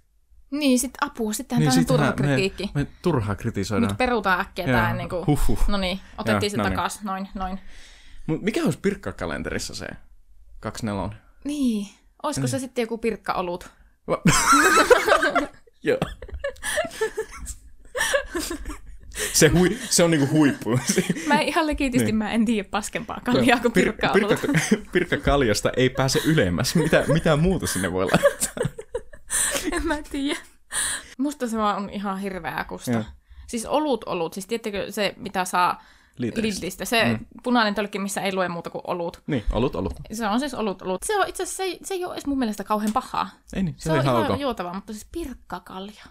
[0.50, 2.70] Niin, sit apua, sittenhän niin, tämä on turha kritiikki.
[2.74, 3.88] Me, me turhaa kritisoidaan.
[3.88, 5.26] Nyt perutaan äkkiä tää ennen kuin...
[5.26, 5.68] Huhhuh.
[5.68, 6.72] No niin, otettiin Joo, se no niin.
[6.72, 7.60] takas, noin, noin.
[8.26, 9.86] Mut mikä olisi Pirkka-kalenterissa se?
[10.60, 11.18] 24.
[11.44, 11.86] Niin,
[12.22, 13.70] olisiko se sitten joku pirkka-olut?
[15.82, 15.98] Joo.
[19.32, 20.80] se, hui, se on niinku huippu.
[21.26, 22.16] Mä ihan legitisti, niin.
[22.16, 24.36] mä en tiedä paskempaa kaljaa kuin pirkka pirkka,
[24.92, 26.74] pirkka kaljasta ei pääse ylemmäs.
[26.74, 28.30] Mitä, mitä muuta sinne voi laittaa?
[30.18, 30.40] Tiedä.
[31.18, 32.90] Musta se vaan on ihan hirveä kusta.
[32.90, 33.04] Joo.
[33.46, 35.82] Siis olut olut, siis tiedättekö se, mitä saa
[36.16, 36.56] Liiteristä.
[36.56, 37.26] Lidlistä, se mm.
[37.42, 39.22] punainen tölkki, missä ei lue muuta kuin olut.
[39.26, 39.94] Niin, olut, olut.
[40.12, 41.02] Se on siis olut olut.
[41.06, 43.30] Se on itse asiassa, se ei, se ei ole edes mun mielestä kauhean pahaa.
[43.52, 44.40] Ei niin, se, Se on ihan ihan ok.
[44.40, 46.04] juotavaa, mutta siis pirkkakalja.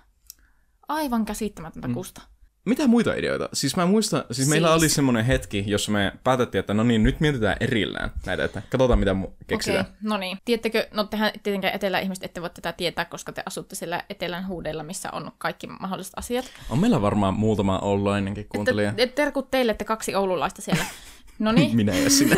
[0.87, 1.93] Aivan käsittämätöntä mm.
[1.93, 2.21] kusta.
[2.67, 3.49] Mitä muita ideoita?
[3.53, 4.49] Siis mä muistan, siis, siis.
[4.49, 8.61] meillä oli semmoinen hetki, jossa me päätettiin, että no niin, nyt mietitään erillään näitä, että
[8.69, 9.85] katsotaan mitä mu- keksitään.
[9.85, 10.37] Okei, no niin.
[10.45, 14.83] Tiedättekö, no tehän tietenkään etelä-ihmiset ette voi tätä tietää, koska te asutte siellä etelän huudeilla,
[14.83, 16.45] missä on kaikki mahdolliset asiat.
[16.69, 18.89] On meillä varmaan muutama ollut ennenkin kuuntelija.
[18.89, 20.85] Että, et terkut teille, te kaksi oululaista siellä.
[21.39, 22.35] No niin, Minä ja sinä.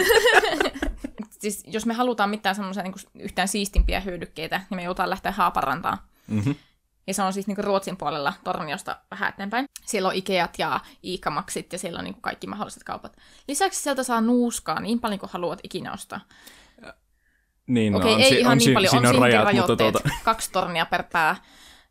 [1.39, 5.97] siis jos me halutaan mitään semmoisia niin yhtään siistimpiä hyödykkeitä, niin me joudutaan lähteä Haaparantaan.
[6.27, 6.51] Mhm.
[7.09, 9.65] Ja se on siis niin Ruotsin puolella Torniosta vähän eteenpäin.
[9.85, 13.17] Siellä on Ikeat ja Iikamaksit ja siellä on niin kaikki mahdolliset kaupat.
[13.47, 16.19] Lisäksi sieltä saa nuuskaa niin paljon kuin haluat ikinä ostaa.
[17.67, 19.53] Niin, Okei, no, on, ei si- ihan on, niin si- paljon, siinä on on rajat,
[19.55, 21.35] mutta tuota, Kaksi tornia per pää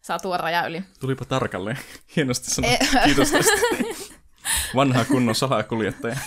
[0.00, 0.82] saa tuoda raja yli.
[1.00, 1.78] tulipa tarkalleen.
[2.16, 2.70] Hienosti sanoa.
[2.70, 2.78] Eh.
[3.04, 3.52] Kiitos tästä.
[4.74, 6.16] Vanha kunnon salakuljettaja.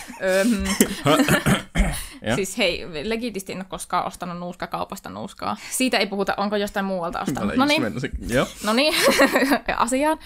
[2.34, 5.56] Siis hei, legitisti en ole koskaan ostanut nuuskakaupasta nuuskaa.
[5.70, 7.56] Siitä ei puhuta, onko jostain muualta ostanut.
[7.56, 7.82] No niin,
[8.28, 8.46] Joo.
[8.64, 8.94] no niin,
[9.76, 10.18] asiaan.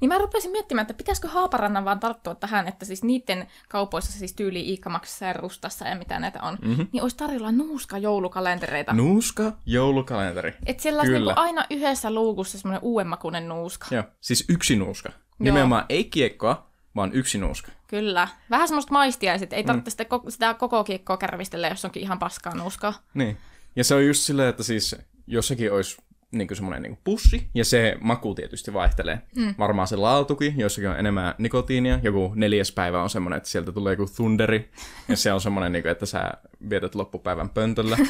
[0.00, 4.32] Niin mä rupesin miettimään, että pitäisikö Haaparannan vaan tarttua tähän, että siis niiden kaupoissa, siis
[4.34, 6.68] tyyli Iikamaksassa ja Rustassa ja mitä näitä on, Mhm.
[6.70, 6.86] mm-hmm.
[6.92, 8.92] niin olisi tarjolla nuuska joulukalentereita.
[8.92, 10.52] Nuuska joulukalenteri.
[10.66, 13.86] että siellä olisi niinku aina yhdessä luukussa semmoinen uudemmakuinen nuuska.
[13.90, 15.12] Joo, siis yksi nuuska.
[15.38, 17.72] Nimenomaan ei kiekkoa, vaan yksi nuuska.
[17.86, 18.28] Kyllä.
[18.50, 19.52] Vähän semmoista maistiaiset.
[19.52, 22.94] Ei tarvitse sitä, ko- sitä koko kiekkoa kärvistellä, jos onkin ihan paskaa nuuskaa.
[23.14, 23.36] Niin.
[23.76, 24.96] Ja se on just silleen, että siis
[25.26, 25.96] jossakin olisi
[26.32, 29.20] niin semmoinen niin pussi, ja se maku tietysti vaihtelee.
[29.36, 29.54] Mm.
[29.58, 32.00] Varmaan se laatukin, jossakin on enemmän nikotiinia.
[32.02, 34.70] Joku neljäs päivä on semmoinen, että sieltä tulee joku thunderi,
[35.08, 36.32] ja se on semmoinen, niin kuin, että sä
[36.70, 37.96] vietät loppupäivän pöntöllä.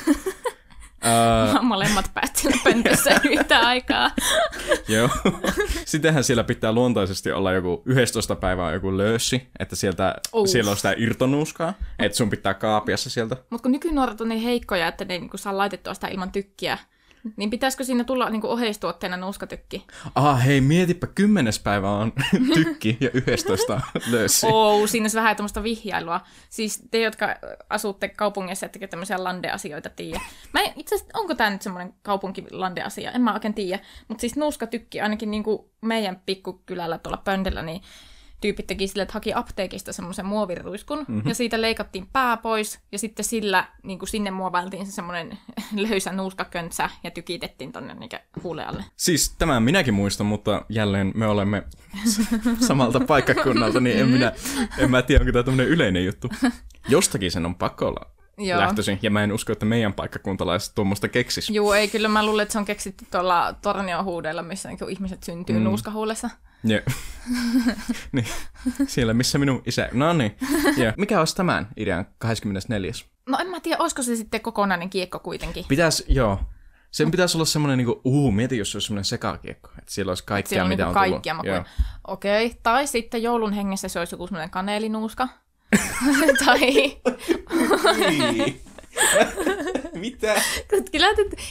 [1.07, 4.11] Öö, Molemmat päät siinä pöntössä yhtä aikaa.
[4.88, 5.09] Joo.
[5.85, 10.51] Sittenhän siellä pitää luontaisesti olla joku 11 päivää joku löössi, että sieltä, Uff.
[10.51, 13.37] siellä on sitä irtonuuskaa, että sun pitää kaapia se sieltä.
[13.51, 16.79] Mutta kun nykynuoret on niin heikkoja, että ne niinku saa laitettua sitä ilman tykkiä,
[17.37, 19.87] niin pitäisikö siinä tulla niinku oheistuotteena nuuskatykki?
[20.15, 22.13] Ah, hei, mietipä, kymmenes päivä on
[22.55, 24.47] tykki ja 11 löössi.
[24.51, 26.21] Oh, siinä olisi vähän tämmöistä vihjailua.
[26.51, 27.37] Siis te, jotka
[27.71, 30.21] asutte kaupungissa, ettekä tämmöisiä lande-asioita tiedä.
[30.55, 33.13] Mä en, itse asiassa, onko tämä nyt semmoinen kaupunki-lande-asia?
[33.13, 33.83] En mä oikein tiedä.
[34.09, 37.81] Mutta siis nuuskatykki ainakin niinku meidän pikkukylällä tuolla pöndellä, niin
[38.44, 41.28] tyypit teki sille, että haki apteekista semmoisen muoviruiskun, mm-hmm.
[41.28, 45.38] ja siitä leikattiin pää pois, ja sitten sillä niin kuin sinne muovailtiin se semmoinen
[45.88, 48.11] löysä nuuskaköntsä, ja tykitettiin tonne niin
[48.42, 48.85] huule alle.
[48.96, 51.62] Siis tämän minäkin muistan, mutta jälleen me olemme
[52.61, 54.33] samalta paikkakunnalta, niin en minä,
[54.78, 56.28] en mä tiedä, onko tämä tämmöinen yleinen juttu.
[56.88, 58.61] Jostakin sen on pakko olla Joo.
[58.61, 61.50] lähtöisin, ja mä en usko, että meidän paikkakuntalaiset tuommoista keksis.
[61.50, 65.59] Joo, ei kyllä mä luulen, että se on keksitty tuolla Torniohuudella, missä niin ihmiset syntyy
[65.59, 65.64] mm.
[65.64, 66.30] nuuskahuulessa.
[66.64, 66.81] Joo.
[68.12, 68.27] niin.
[68.87, 69.88] Siellä, missä minun isä...
[69.92, 70.37] No niin.
[70.77, 70.92] Joo.
[70.98, 72.92] Mikä olisi tämän idean 24.
[73.27, 75.64] No en mä tiedä, olisiko se sitten kokonainen kiekko kuitenkin.
[75.68, 76.40] Pitäisi, joo.
[76.90, 79.70] Sen pitäisi olla semmoinen niinku, uu, mieti jos se olisi semmoinen sekakiekko.
[79.79, 81.46] Että siellä olisi kaikkea, Siellä on mitä niinku on kaikkia tullut.
[81.46, 81.64] makuja.
[82.07, 82.59] Okei, okay.
[82.62, 85.29] tai sitten joulun hengessä se olisi joku semmoinen kaneelinuuska.
[86.44, 86.61] tai
[88.20, 88.61] Niin.
[90.05, 90.35] Mitä?
[90.93, 91.07] kyllä,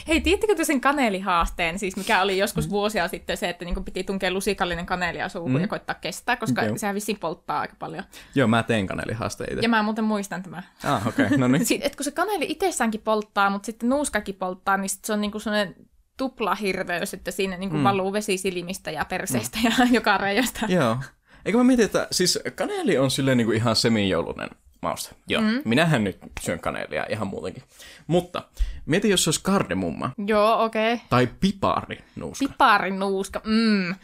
[0.08, 4.04] hei, tiedättekö te sen kaneelihaasteen, siis mikä oli joskus vuosia sitten se, että niinku piti
[4.04, 5.60] tunkea lusikallinen kaneelia suuhun mm.
[5.60, 6.76] ja koittaa kestää, koska Joo.
[6.76, 8.04] sehän vissiin polttaa aika paljon.
[8.34, 9.62] Joo, mä teen kanelihaasteita.
[9.62, 10.62] Ja mä muuten muistan tämän.
[10.84, 11.38] Ah, okei, okay.
[11.38, 11.66] no niin.
[11.74, 15.38] Sitten, että kun se kaneeli itsessäänkin polttaa, mutta sitten nuuskakin polttaa, niin se on niinku
[15.38, 15.74] sellainen
[16.16, 17.84] tuplahirveys, että siinä niinku mm.
[17.84, 19.64] valuu vesi silmistä ja perseestä mm.
[19.64, 20.66] ja joka reiästä.
[20.68, 20.96] Joo.
[21.44, 24.48] Eikö mä mietin, että siis kaneeli on silleen niinku ihan semijoulunen
[24.84, 25.14] mauste.
[25.28, 25.42] Joo.
[25.42, 25.62] Mm.
[25.64, 27.62] Minähän nyt syön kaneelia ihan muutenkin.
[28.06, 28.42] Mutta
[28.86, 30.94] mieti, jos se olisi kardemumma Joo, okei.
[30.94, 31.06] Okay.
[31.10, 32.48] tai pipari nuuska.
[32.48, 33.94] Piparin nuuska, mm.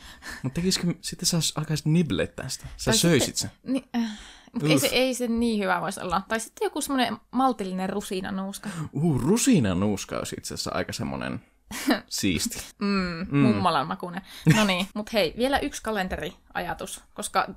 [0.42, 2.66] Mutta tekisikö, sitten sä alkaisit niblettä sitä.
[2.76, 3.50] Sä Tai söisit sen.
[3.62, 4.18] Niin, äh,
[4.62, 6.22] ei, se, ei se niin hyvä voisi olla.
[6.28, 8.68] Tai sitten joku semmoinen maltillinen rusinanuuska.
[8.92, 11.40] Uh, rusina nuuska olisi itse asiassa aika semmonen
[12.06, 12.58] Siisti.
[12.78, 13.38] Mm, mm.
[13.38, 14.22] mummolan makuinen.
[14.56, 17.48] No niin, mutta hei, vielä yksi kalenteriajatus, koska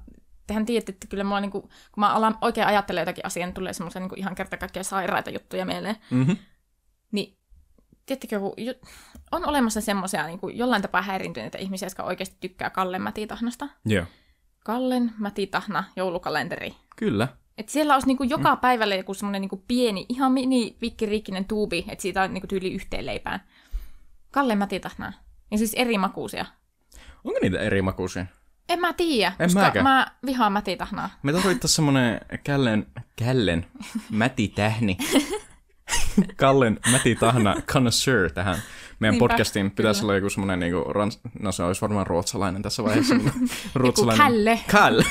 [0.48, 3.74] tehän tiedätte, että kyllä mua, niinku, kun mä alan oikein ajattelemaan jotakin asiaa, niin tulee
[3.74, 5.96] semmoisia niinku ihan kerta kaikkiaan sairaita juttuja mieleen.
[6.12, 6.38] Mm-hmm.
[7.12, 7.38] Niin,
[8.06, 8.54] tiedättekö, kun
[9.32, 13.70] on olemassa semmoisia niinku, jollain tapaa häiriintyneitä ihmisiä, jotka oikeasti tykkää Kallen Mätitahnasta.
[13.86, 14.06] Joo.
[14.66, 16.76] Kallen Mätitahna joulukalenteri.
[16.96, 17.28] Kyllä.
[17.58, 18.62] Et siellä olisi niinku joka mm.
[18.62, 23.06] päivälle joku semmoinen niinku pieni, ihan mini vikkiriikkinen tuubi, että siitä on niinku tyyli yhteen
[23.06, 23.44] leipään.
[24.32, 25.14] Kalle Mätitahna.
[25.52, 26.46] Ja siis eri makuusia.
[27.24, 28.26] Onko niitä eri makuisia?
[28.70, 29.84] En mä tiedä, En koska mäkään.
[29.84, 31.10] mä vihaan Mätitahnaa.
[31.24, 33.66] Me tarvittaisiin semmonen Källen, Källen,
[34.10, 34.98] Mäti Tähni,
[36.36, 38.58] Kallen Mäti Tahna connoisseur tähän
[39.00, 39.72] meidän Niinpä, podcastiin.
[39.72, 40.12] Pitäisi kyllä.
[40.12, 41.20] olla joku semmonen niinku, rans...
[41.40, 43.16] no se olisi varmaan ruotsalainen tässä vaiheessa.
[43.76, 44.26] ruotsalainen.
[44.28, 44.60] Kalle.
[44.72, 45.06] Kalle.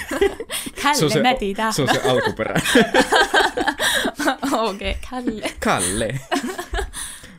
[0.82, 1.72] Kalle Se on se, Mätitahna.
[1.72, 2.54] se on se alkuperä.
[4.52, 5.52] Okei, okay, Kalle.
[5.64, 6.20] Kalle.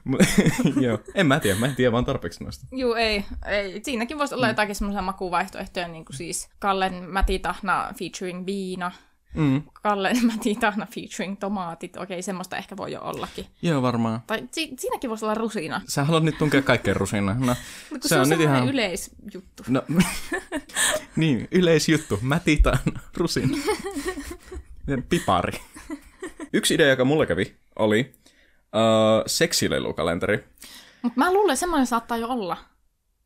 [0.81, 2.65] Joo, en mä tiedä, mä en tiedä vaan tarpeeksi noista.
[2.71, 3.81] Juu, ei, ei.
[3.83, 4.37] Siinäkin voisi Mm.
[4.37, 8.91] olla jotakin semmoisia makuvaihtoehtoja, niin kuin siis Kallen Mätitahna featuring viina,
[9.35, 9.63] Mm.
[9.83, 11.97] Kallen Mätitahna featuring tomaatit.
[11.97, 13.45] Okei, semmoista ehkä voi jo ollakin.
[13.61, 14.21] Joo, varmaan.
[14.27, 15.81] Tai si- siinäkin voisi olla rusina.
[15.87, 17.39] Sä haluat nyt tunkea kaikkeen rusinaan.
[17.41, 17.55] No,
[17.89, 18.69] Mutta kun se, on, nyt semmoinen ihan...
[18.69, 19.63] yleisjuttu.
[19.67, 19.83] No,
[21.15, 22.19] niin, yleisjuttu.
[22.21, 22.79] Mätitan
[23.17, 23.63] rusin.
[25.09, 25.59] Pipari.
[26.53, 28.13] Yksi idea, joka mulle kävi, oli
[28.73, 30.47] uh, seksilelukalenteri.
[31.01, 32.57] Mutta mä luulen, että semmoinen saattaa jo olla.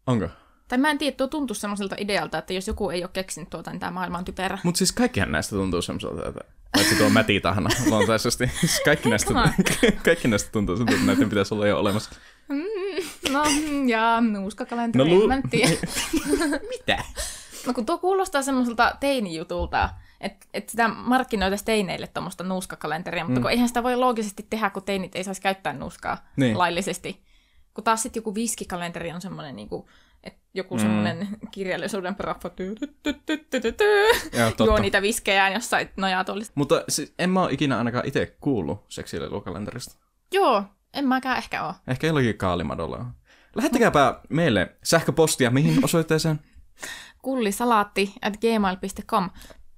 [0.08, 0.30] Onko?
[0.68, 3.72] Tai mä en tiedä, tuo tuntuu semmoiselta idealta, että jos joku ei ole keksinyt tuota,
[3.72, 4.58] niin tämä maailma on typerä.
[4.64, 6.42] Mutta siis kaikkihan näistä tuntuu semmoiselta, että
[6.76, 8.52] paitsi tuo mätitahna luontaisesti.
[8.60, 9.34] Siis kaikki, näistä,
[10.06, 12.12] kaikki näistä tuntuu siltä, että näiden pitäisi olla jo olemassa.
[13.32, 15.74] No, mm, ja nuuskakalenteri, No lu- en tiedä.
[16.78, 17.04] Mitä?
[17.66, 19.90] No kun tuo kuulostaa semmoiselta teinijutulta,
[20.22, 23.42] että et sitä markkinoitaisi teineille tuommoista nuuskakalenteria, mutta mm.
[23.42, 26.58] kun eihän sitä voi loogisesti tehdä, kun teinit ei saisi käyttää nuuskaa Niin.
[26.58, 27.24] laillisesti.
[27.74, 29.90] Kun taas sitten joku viskikalenteri on semmoinen, niinku,
[30.24, 30.82] että joku mm.
[30.82, 32.52] semmoinen kirjallisuuden proffa
[34.66, 36.54] juo niitä viskejään jossain nojatuolista.
[36.56, 39.96] Mutta siis en mä ole ikinä ainakaan itse kuullut seksilelukalenterista.
[40.32, 41.74] Joo, en mäkään ehkä ole.
[41.88, 43.12] Ehkä jollakin kaalimadolla on.
[43.56, 46.40] Lähettäkääpä meille sähköpostia, mihin osoitteeseen?
[47.22, 49.30] Kullisalaatti at gmail.com.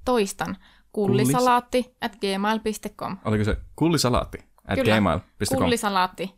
[0.05, 0.57] Toistan.
[0.91, 3.17] Kullisalaatti at gmail.com.
[3.25, 4.97] Oliko se kullisalaatti at Kyllä.
[4.97, 5.57] gmail.com?
[5.63, 6.35] Kullisalaatti.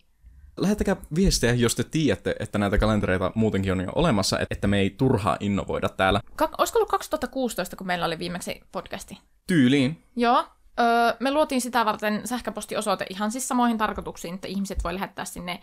[0.58, 4.90] Lähettäkää viestejä, jos te tiedätte, että näitä kalentereita muutenkin on jo olemassa, että me ei
[4.90, 6.22] turhaa innovoida täällä.
[6.36, 9.18] Ka- olisiko ollut 2016, kun meillä oli viimeksi podcasti?
[9.48, 10.04] Tyyliin.
[10.16, 10.46] Joo.
[10.80, 15.60] Öö, me luotiin sitä varten sähköpostiosoite ihan siis samoihin tarkoituksiin, että ihmiset voi lähettää sinne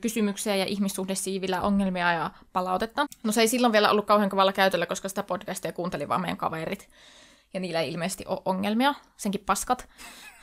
[0.00, 3.06] kysymyksiä ja ihmissuhdesiivillä ongelmia ja palautetta.
[3.24, 6.36] No se ei silloin vielä ollut kauhean kovalla käytöllä, koska sitä podcastia kuunteli vaan meidän
[6.36, 6.88] kaverit.
[7.54, 9.88] Ja niillä ei ilmeisesti ole ongelmia, senkin paskat.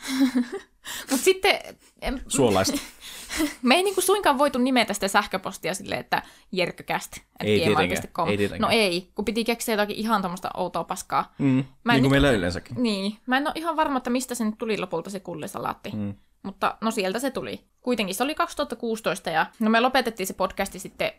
[1.11, 1.59] Mutta sitten
[2.01, 2.77] em, Suolaista.
[3.61, 8.61] me ei niinku suinkaan voitu nimetä sitä sähköpostia silleen, että jerkkökäst, Ei tietenkään, ei tietenkään.
[8.61, 11.33] No ei, kun piti keksiä jotakin ihan tämmöistä outoa paskaa.
[11.37, 11.63] Mm.
[11.83, 12.83] Mä en niin kuin meillä yleensäkin.
[12.83, 15.91] Niin, mä en ole ihan varma, että mistä se nyt tuli lopulta se kullisalaatti.
[15.95, 16.13] Mm.
[16.43, 17.63] Mutta no sieltä se tuli.
[17.81, 21.11] Kuitenkin se oli 2016 ja no me lopetettiin se podcasti sitten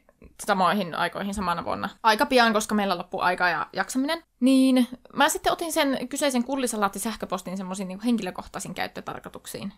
[0.46, 1.88] samoihin aikoihin samana vuonna.
[2.02, 4.22] Aika pian, koska meillä loppui aika ja jaksaminen.
[4.40, 9.72] Niin mä sitten otin sen kyseisen kullisalaatti sähköpostin semmoisiin niin henkilökohtaisiin käyttötarkoituksiin.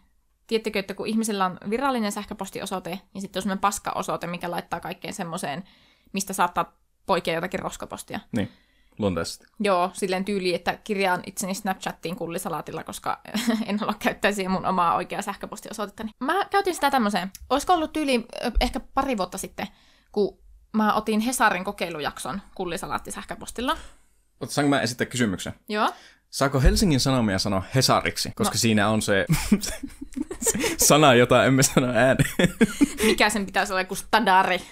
[0.47, 5.15] Tiedättekö, että kun ihmisellä on virallinen sähköpostiosoite ja sitten on semmoinen paska-osoite, mikä laittaa kaikkeen
[5.15, 5.65] semmoiseen,
[6.13, 6.77] mistä saattaa
[7.07, 8.21] poikia jotakin roskapostia.
[8.37, 8.53] Niin,
[8.99, 9.47] luontaisesti.
[9.61, 13.21] Joo, silleen tyyli, että kirjaan itseni Snapchattiin kullisalaatilla, koska
[13.67, 16.11] en halua käyttää siihen mun omaa oikeaa sähköpostiosoitettani.
[16.21, 17.31] Mä käytin sitä tämmöiseen.
[17.51, 18.27] Olisiko ollut tyyli
[18.61, 19.67] ehkä pari vuotta sitten,
[20.13, 20.39] kun
[20.73, 23.77] mä otin Hesarin kokeilujakson kullisalaatti sähköpostilla.
[24.49, 25.53] Saanko mä esittää kysymyksen?
[25.69, 25.93] Joo.
[26.33, 28.33] Saako Helsingin Sanomia sanoa Hesariksi?
[28.35, 28.59] Koska no.
[28.59, 29.27] siinä on se
[30.89, 32.55] sana, jota emme sano ääneen.
[33.05, 34.63] Mikä sen pitäisi olla, joku stadari.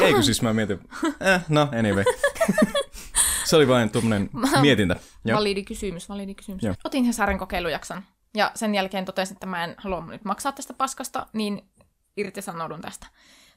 [0.00, 0.80] Ei kun siis mä mietin,
[1.20, 2.04] eh, no anyway.
[3.44, 4.30] se oli vain tuommoinen
[4.60, 4.96] mietintä.
[5.34, 6.62] Validi kysymys, validi kysymys.
[6.62, 6.74] Joo.
[6.84, 8.02] Otin Hesarin kokeilujakson.
[8.34, 11.62] Ja sen jälkeen totesin, että mä en halua nyt maksaa tästä paskasta, niin
[12.16, 13.06] irtisanoudun tästä.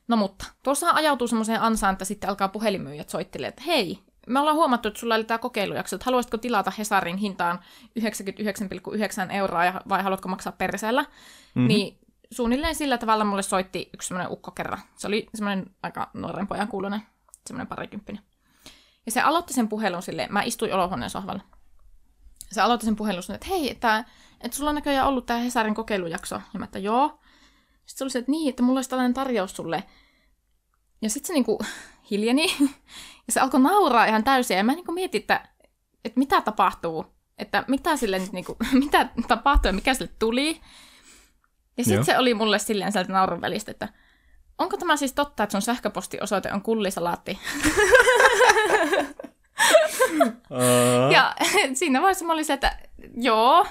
[0.08, 4.00] No mutta, tuossa ajautuu semmoiseen ansaan, että sitten alkaa puhelinmyyjät soittelee, että hei,
[4.30, 7.60] me ollaan huomattu, että sulla oli tämä kokeilujakso, että haluaisitko tilata Hesarin hintaan
[8.00, 11.02] 99,9 euroa ja- vai haluatko maksaa perseellä?
[11.02, 11.68] Mm-hmm.
[11.68, 12.00] Niin
[12.32, 14.80] suunnilleen sillä tavalla mulle soitti yksi semmoinen ukko kerran.
[14.98, 17.02] Se oli semmoinen aika nuoren pojan kuulunen,
[17.48, 18.24] semmoinen parikymppinen.
[19.06, 21.42] Ja se aloitti sen puhelun silleen, mä istuin olohuoneen sohvalla.
[22.52, 24.06] Se aloitti sen puhelun silleen, että hei, että,
[24.42, 26.36] että sulla on näköjään ollut tämä Hesarin kokeilujakso.
[26.54, 27.08] Ja mä, että joo.
[27.86, 29.84] Sitten se oli se, että niin, että mulla olisi tällainen tarjous sulle.
[31.02, 31.60] Ja sitten se niinku
[32.12, 32.48] hiljeni.
[33.30, 34.58] Ja se alkoi nauraa ihan täysin.
[34.58, 35.48] Ja mä niinku mietin, että,
[36.06, 37.06] että mitä tapahtuu.
[37.38, 40.62] Että mitä sille nyt niinku, mitä tapahtuu ja mikä sille tuli.
[41.78, 43.90] Ja sitten se oli mulle silleen sieltä naurun välistä, että
[44.58, 47.40] Onko tämä siis totta, että sun sähköpostiosoite on kullisalaatti?
[50.50, 51.36] Uh, Ja
[51.74, 52.78] siinä vaiheessa mä olin se, että
[53.18, 53.68] joo.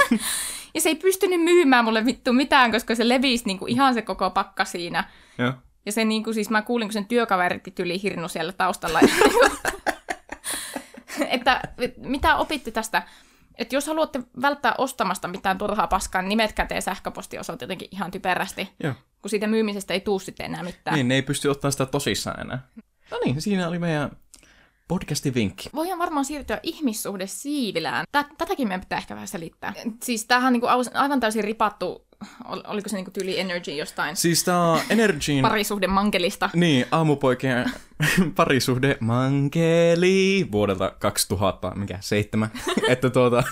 [0.74, 4.30] ja se ei pystynyt myymään mulle vittu mitään, koska se levisi niinku ihan se koko
[4.30, 5.04] pakka siinä.
[5.38, 5.52] Joo.
[5.86, 9.00] Ja se niinku, siis mä kuulin, kun sen työkaverit tyli hirnu siellä taustalla.
[11.28, 11.60] että
[11.96, 13.02] mitä opitte tästä?
[13.58, 18.68] Että jos haluatte välttää ostamasta mitään turhaa paskaa, niin nimetkää teidän sähköpostiosoite jotenkin ihan typerästi.
[18.82, 18.94] Joo.
[19.22, 20.94] Kun siitä myymisestä ei tuu sitten enää mitään.
[20.94, 22.68] Niin, ne ei pysty ottamaan sitä tosissaan enää.
[23.10, 24.10] No niin, siinä oli meidän
[24.88, 25.70] podcastin vinkki.
[25.74, 28.04] Voidaan varmaan siirtyä ihmissuhde siivilään.
[28.38, 29.72] Tätäkin meidän pitää ehkä vähän selittää.
[30.02, 32.06] Siis tämähän on niinku aus- aivan täysin ripattu,
[32.44, 35.42] oliko se niinku tyyli energy jostain Siis tää on Energyin...
[35.42, 36.50] parisuhde mankelista.
[36.54, 37.72] Niin, aamupoikien
[38.36, 42.50] parisuhde mankeli vuodelta 2000, mikä, seitsemän.
[42.88, 43.42] että tuota,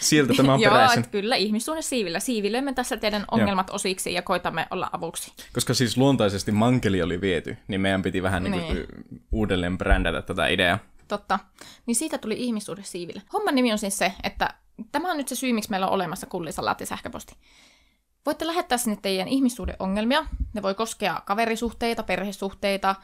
[0.00, 1.08] sieltä tämä on Joo, peräisin.
[1.10, 2.20] kyllä ihmissuhde siivillä.
[2.20, 5.32] Siivilöimme tässä teidän ongelmat osiksi ja koitamme olla avuksi.
[5.52, 8.52] Koska siis luontaisesti mankeli oli viety, niin meidän piti vähän niin.
[8.52, 8.74] Niin.
[8.74, 8.86] Niin
[9.32, 10.78] uudelleen brändätä tätä ideaa.
[11.08, 11.38] Totta.
[11.86, 13.22] Niin siitä tuli ihmissuhde siivillä.
[13.32, 14.54] Homman nimi on siis se, että
[14.92, 17.36] tämä on nyt se syy, miksi meillä on olemassa kullisalaatti sähköposti.
[18.26, 20.26] Voitte lähettää sinne teidän ihmissuhdeongelmia.
[20.52, 22.94] Ne voi koskea kaverisuhteita, perhesuhteita,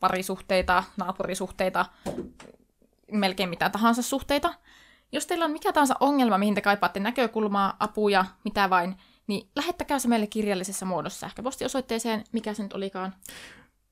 [0.00, 1.86] parisuhteita, naapurisuhteita,
[3.12, 4.54] melkein mitä tahansa suhteita.
[5.12, 9.98] Jos teillä on mikä tahansa ongelma, mihin te kaipaatte näkökulmaa, apuja, mitä vain, niin lähettäkää
[9.98, 13.14] se meille kirjallisessa muodossa sähköpostiosoitteeseen, mikä se nyt olikaan.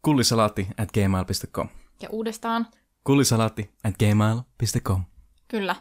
[0.03, 1.69] Kullisalaatti at gmail.com.
[2.03, 2.67] Ja uudestaan
[3.05, 5.05] Kullisalaatti at gmail.com.
[5.49, 5.77] Kyllä,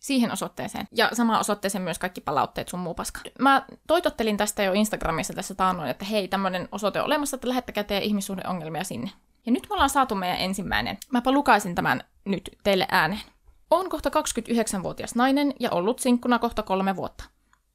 [0.00, 0.88] siihen osoitteeseen.
[0.94, 3.20] Ja sama osoitteeseen myös kaikki palautteet sun muu paska.
[3.38, 7.84] Mä toitottelin tästä jo Instagramissa tässä taannoin, että hei, tämmöinen osoite on olemassa, että lähettäkää
[7.84, 9.10] teidän ihmissuhdeongelmia sinne.
[9.46, 10.98] Ja nyt me ollaan saatu meidän ensimmäinen.
[11.10, 13.22] Mäpä lukaisin tämän nyt teille ääneen.
[13.70, 17.24] Oon kohta 29-vuotias nainen ja ollut sinkkuna kohta kolme vuotta.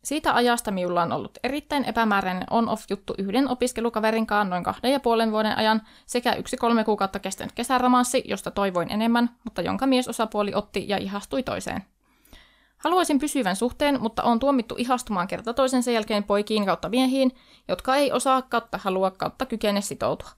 [0.03, 5.31] Siitä ajasta minulla on ollut erittäin epämääräinen on-off-juttu yhden opiskelukaverin kanssa noin kahden ja puolen
[5.31, 10.85] vuoden ajan sekä yksi kolme kuukautta kestänyt kesäromanssi, josta toivoin enemmän, mutta jonka miesosapuoli otti
[10.87, 11.83] ja ihastui toiseen.
[12.85, 17.31] Haluaisin pysyvän suhteen, mutta on tuomittu ihastumaan kerta toisensa jälkeen poikiin kautta miehiin,
[17.67, 20.29] jotka ei osaa kautta halua kautta kykene sitoutua.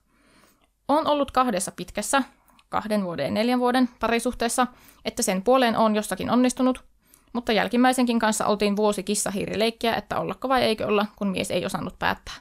[0.88, 2.24] On ollut kahdessa pitkässä,
[2.70, 4.68] kahden vuoden ja neljän vuoden parisuhteessa,
[5.06, 6.84] että sen puoleen on jostakin onnistunut,
[7.34, 12.00] mutta jälkimmäisenkin kanssa oltiin vuosi kissahiirileikkiä, että ollako vai eikö olla, kun mies ei osannut
[12.00, 12.36] päättää.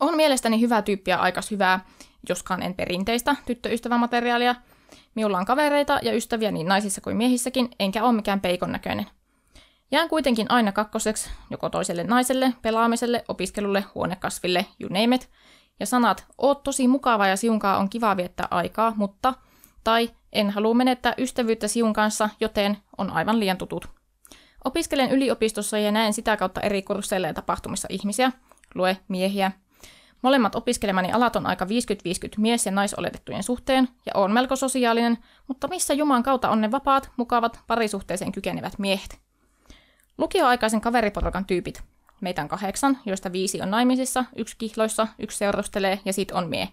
[0.00, 1.84] On mielestäni hyvä tyyppi ja aikas hyvää,
[2.28, 4.54] joskaan en perinteistä tyttöystävämateriaalia.
[5.14, 9.06] Minulla on kavereita ja ystäviä niin naisissa kuin miehissäkin, enkä ole mikään peikon näköinen.
[9.90, 15.30] Jään kuitenkin aina kakkoseksi, joko toiselle naiselle, pelaamiselle, opiskelulle, huonekasville, you name it,
[15.80, 19.34] ja sanat, oot tosi mukava ja siunkaa on kiva viettää aikaa, mutta,
[19.84, 23.88] tai en halua menettää ystävyyttä siun kanssa, joten on aivan liian tutut.
[24.64, 28.32] Opiskelen yliopistossa ja näen sitä kautta eri kursseilla ja tapahtumissa ihmisiä,
[28.74, 29.52] lue miehiä.
[30.22, 31.68] Molemmat opiskelemani alat on aika 50-50
[32.38, 37.10] mies- ja naisoletettujen suhteen, ja on melko sosiaalinen, mutta missä Juman kautta on ne vapaat,
[37.16, 39.18] mukavat, parisuhteeseen kykenevät miehet?
[40.18, 41.82] Lukioaikaisen kaveriporukan tyypit.
[42.20, 46.68] Meitä on kahdeksan, joista viisi on naimisissa, yksi kihloissa, yksi seurustelee ja sit on mie.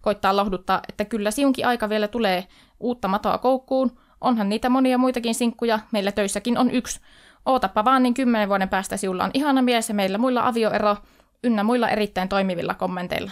[0.00, 2.46] Koittaa lohduttaa, että kyllä siunkin aika vielä tulee
[2.80, 7.00] uutta matoa koukkuun, onhan niitä monia muitakin sinkkuja, meillä töissäkin on yksi.
[7.46, 10.96] Ootappa vaan, niin kymmenen vuoden päästä siulla on ihana mies ja meillä muilla avioero,
[11.44, 13.30] ynnä muilla erittäin toimivilla kommenteilla.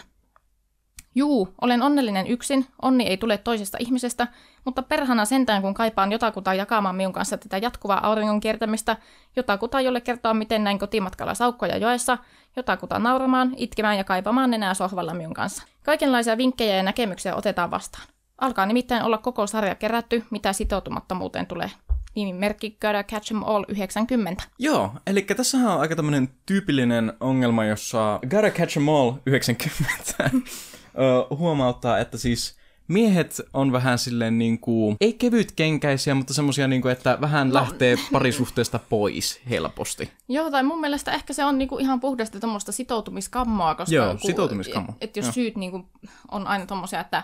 [1.14, 4.26] Juu, olen onnellinen yksin, onni ei tule toisesta ihmisestä,
[4.64, 8.96] mutta perhana sentään kun kaipaan jotakuta jakamaan minun kanssa tätä jatkuvaa auringon kiertämistä,
[9.36, 12.18] jotakuta jolle kertoa miten näin kotimatkalla saukkoja joessa,
[12.56, 15.62] jotakuta nauramaan, itkemään ja kaipamaan nenää sohvalla minun kanssa.
[15.82, 18.04] Kaikenlaisia vinkkejä ja näkemyksiä otetaan vastaan.
[18.38, 21.70] Alkaa nimittäin olla koko sarja kerätty, mitä sitoutumattomuuteen tulee.
[22.14, 24.42] Nimimerkki Gotta Catch 'em All 90.
[24.58, 31.36] Joo, eli tässähän on aika tämmönen tyypillinen ongelma, jossa Gotta Catch 'em All 90 ö,
[31.36, 32.56] huomauttaa, että siis
[32.88, 37.54] miehet on vähän silleen niinku, ei kevytkenkäisiä, mutta semmosia niinku, että vähän no.
[37.54, 40.10] lähtee parisuhteesta pois helposti.
[40.28, 44.92] Joo, tai mun mielestä ehkä se on niinku ihan puhdasta tuommoista sitoutumiskammoa, koska Joo, sitoutumiskammo.
[44.92, 45.32] Et, et jos Joo.
[45.32, 45.88] syyt niinku
[46.30, 47.22] on aina tommosia, että,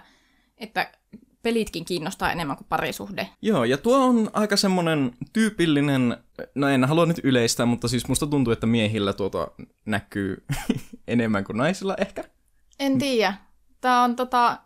[0.56, 0.90] että
[1.42, 3.28] pelitkin kiinnostaa enemmän kuin parisuhde.
[3.42, 6.16] Joo, ja tuo on aika semmonen tyypillinen,
[6.54, 9.48] no en halua nyt yleistää, mutta siis musta tuntuu, että miehillä tuota
[9.84, 10.44] näkyy
[11.08, 12.24] enemmän kuin naisilla ehkä.
[12.78, 13.34] En tiedä.
[13.80, 14.58] Tämä on tota,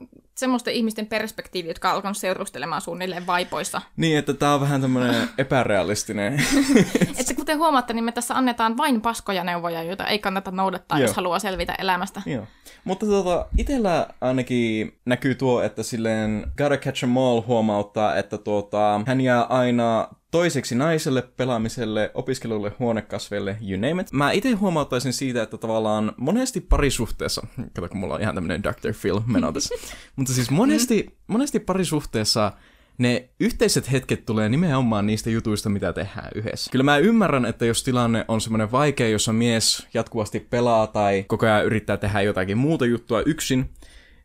[0.43, 3.83] semmoisten ihmisten perspektiivi, jotka on alkanut seurustelemaan suunnilleen vaipoissa.
[3.97, 6.43] Niin, että tää on vähän tämmönen epärealistinen.
[7.21, 11.07] Että kuten huomaatte, niin me tässä annetaan vain paskoja neuvoja, joita ei kannata noudattaa, Joo.
[11.07, 12.23] jos haluaa selvitä elämästä.
[12.27, 12.47] Joo.
[12.85, 19.01] Mutta tota, itellä ainakin näkyy tuo, että silleen Gotta Catch 'em All huomauttaa, että tuota,
[19.07, 24.13] hän jää aina toiseksi naiselle, pelaamiselle, opiskelulle, huonekasveille, you name it.
[24.13, 28.93] Mä itse huomauttaisin siitä, että tavallaan monesti parisuhteessa, kato kun mulla on ihan tämmönen Dr.
[29.01, 29.75] Phil meno tässä,
[30.17, 32.53] mutta siis monesti, monesti parisuhteessa
[32.99, 36.71] ne yhteiset hetket tulee nimenomaan niistä jutuista, mitä tehdään yhdessä.
[36.71, 41.47] Kyllä mä ymmärrän, että jos tilanne on semmoinen vaikea, jossa mies jatkuvasti pelaa tai koko
[41.47, 43.71] ajan yrittää tehdä jotakin muuta juttua yksin,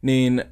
[0.02, 0.46] niin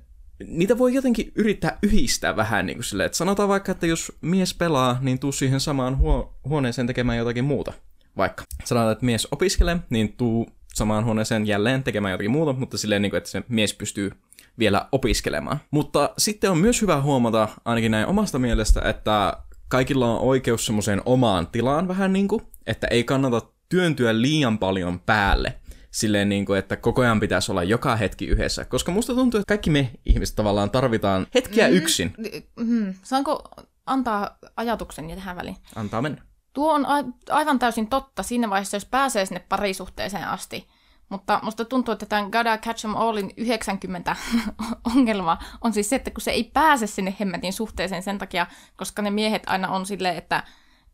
[0.47, 4.53] niitä voi jotenkin yrittää yhdistää vähän niin kuin silleen, että sanotaan vaikka, että jos mies
[4.53, 7.73] pelaa, niin tuu siihen samaan huo- huoneeseen tekemään jotakin muuta.
[8.17, 13.01] Vaikka sanotaan, että mies opiskelee, niin tuu samaan huoneeseen jälleen tekemään jotakin muuta, mutta silleen,
[13.01, 14.11] niin kuin, että se mies pystyy
[14.59, 15.59] vielä opiskelemaan.
[15.71, 21.01] Mutta sitten on myös hyvä huomata, ainakin näin omasta mielestä, että kaikilla on oikeus semmoiseen
[21.05, 25.59] omaan tilaan vähän niin kuin, että ei kannata työntyä liian paljon päälle
[25.95, 28.65] silleen niin kuin, että koko ajan pitäisi olla joka hetki yhdessä.
[28.65, 32.13] Koska musta tuntuu, että kaikki me ihmiset tavallaan tarvitaan hetkiä mm, yksin.
[32.55, 33.43] Mm, saanko
[33.85, 35.55] antaa ajatuksen ja tähän väliin?
[35.75, 36.21] Antaa mennä.
[36.53, 40.67] Tuo on a- aivan täysin totta siinä vaiheessa, jos pääsee sinne parisuhteeseen asti.
[41.09, 44.15] Mutta musta tuntuu, että tämän Gotta Catch 'em Allin 90
[44.95, 49.01] ongelma on siis se, että kun se ei pääse sinne hemmetin suhteeseen sen takia, koska
[49.01, 50.43] ne miehet aina on silleen, että,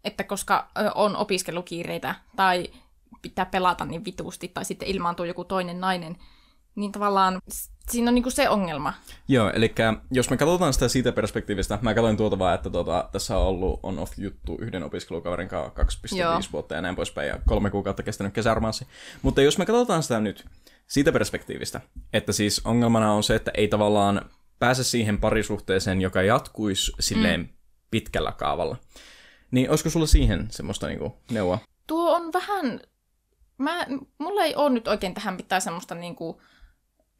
[0.03, 2.69] että koska on opiskelukiireitä tai
[3.21, 6.17] pitää pelata niin vitusti, tai sitten ilmaantuu joku toinen nainen,
[6.76, 7.39] niin tavallaan
[7.89, 8.93] siinä on niinku se ongelma.
[9.28, 9.76] Joo, eli
[10.12, 13.80] jos me katsotaan sitä siitä perspektiivistä, mä katsoin tuota vaan, että tuota, tässä on ollut
[13.84, 15.84] on-off juttu yhden opiskelukaverin kanssa
[16.39, 18.88] 2,5 vuotta ja näin poispäin, ja kolme kuukautta kestänyt kesäromanssi.
[19.21, 20.45] Mutta jos me katsotaan sitä nyt
[20.88, 21.82] siitä perspektiivistä,
[22.13, 27.50] että siis ongelmana on se, että ei tavallaan pääse siihen parisuhteeseen, joka jatkuisi silleen mm.
[27.91, 28.78] pitkällä kaavalla.
[29.52, 31.60] Niin olisiko sulla siihen semmoista niinku neuvoa?
[31.88, 32.80] Tuo on vähän
[33.62, 33.86] mä,
[34.17, 36.38] mulla ei ole nyt oikein tähän mitään semmoista niin kuin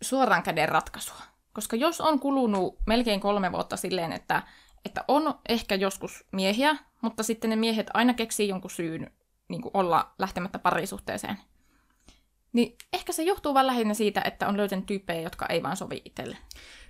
[0.02, 1.22] suoran käden ratkaisua.
[1.54, 4.44] Koska jos on kulunut melkein kolme vuotta silleen, että,
[4.86, 9.12] että on ehkä joskus miehiä, mutta sitten ne miehet aina keksii jonkun syyn
[9.48, 11.38] niin kuin olla lähtemättä parisuhteeseen,
[12.54, 16.02] niin ehkä se johtuu vaan lähinnä siitä, että on löytänyt tyyppejä, jotka ei vaan sovi
[16.06, 16.38] itselle.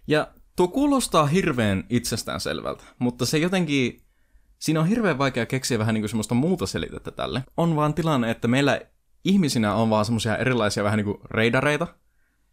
[0.08, 4.02] Ja tuo kuulostaa hirveän itsestäänselvältä, mutta se jotenkin,
[4.60, 7.44] siinä on hirveän vaikea keksiä vähän niin kuin semmoista muuta selitettä tälle.
[7.58, 8.82] On vaan tilanne, että meillä
[9.24, 11.88] ihmisinä on vaan semmoisia erilaisia vähän niin kuin reidareita,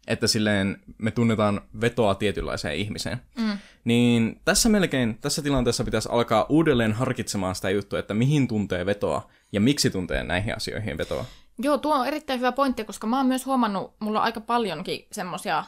[0.07, 3.21] että silleen me tunnetaan vetoa tietynlaiseen ihmiseen.
[3.37, 3.57] Mm.
[3.83, 9.29] Niin tässä melkein, tässä tilanteessa pitäisi alkaa uudelleen harkitsemaan sitä juttua, että mihin tuntee vetoa
[9.51, 11.25] ja miksi tuntee näihin asioihin vetoa.
[11.59, 15.07] Joo, tuo on erittäin hyvä pointti, koska mä oon myös huomannut, mulla on aika paljonkin
[15.11, 15.63] semmoisia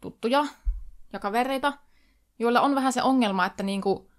[0.00, 0.46] tuttuja
[1.12, 1.72] ja kavereita,
[2.38, 4.09] joilla on vähän se ongelma, että niinku,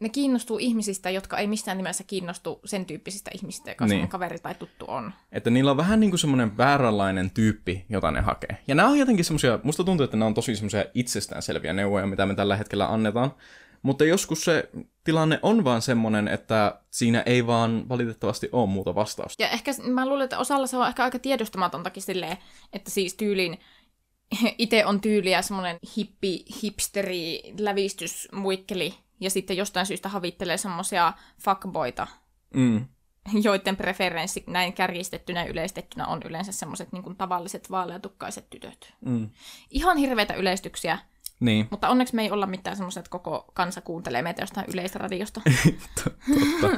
[0.00, 4.08] ne kiinnostuu ihmisistä, jotka ei missään nimessä kiinnostu sen tyyppisistä ihmisistä, joka niin.
[4.08, 5.12] kaveri tai tuttu on.
[5.32, 8.58] Että niillä on vähän niin kuin semmoinen vääränlainen tyyppi, jota ne hakee.
[8.68, 12.26] Ja nämä on jotenkin semmoisia, musta tuntuu, että nämä on tosi semmoisia itsestäänselviä neuvoja, mitä
[12.26, 13.34] me tällä hetkellä annetaan.
[13.82, 14.68] Mutta joskus se
[15.04, 19.42] tilanne on vaan semmoinen, että siinä ei vaan valitettavasti ole muuta vastausta.
[19.42, 22.36] Ja ehkä mä luulen, että osalla se on ehkä aika tiedostamatontakin silleen,
[22.72, 23.58] että siis tyylin
[24.58, 31.12] itse on tyyliä semmoinen hippi, hipsteri, lävistysmuikkeli, ja sitten jostain syystä havittelee semmoisia
[31.44, 32.06] fuckboita,
[32.54, 32.84] mm.
[33.42, 38.94] joiden preferenssi näin kärjistettynä ja yleistettynä on yleensä semmoiset niin tavalliset vaaleatukkaiset tytöt.
[39.04, 39.30] Mm.
[39.70, 40.98] Ihan hirveitä yleistyksiä,
[41.40, 41.68] niin.
[41.70, 45.40] Mutta onneksi me ei olla mitään semmoiset, että koko kansa kuuntelee meitä jostain yleisradiosta.
[46.60, 46.76] Totta.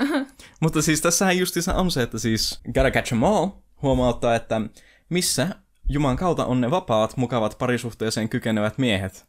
[0.61, 3.49] Mutta siis tässähän justiinsa on se, että siis Gotta Catch 'em All
[3.83, 4.61] huomauttaa, että
[5.09, 5.49] missä
[5.89, 9.27] Juman kautta on ne vapaat, mukavat parisuhteeseen kykenevät miehet.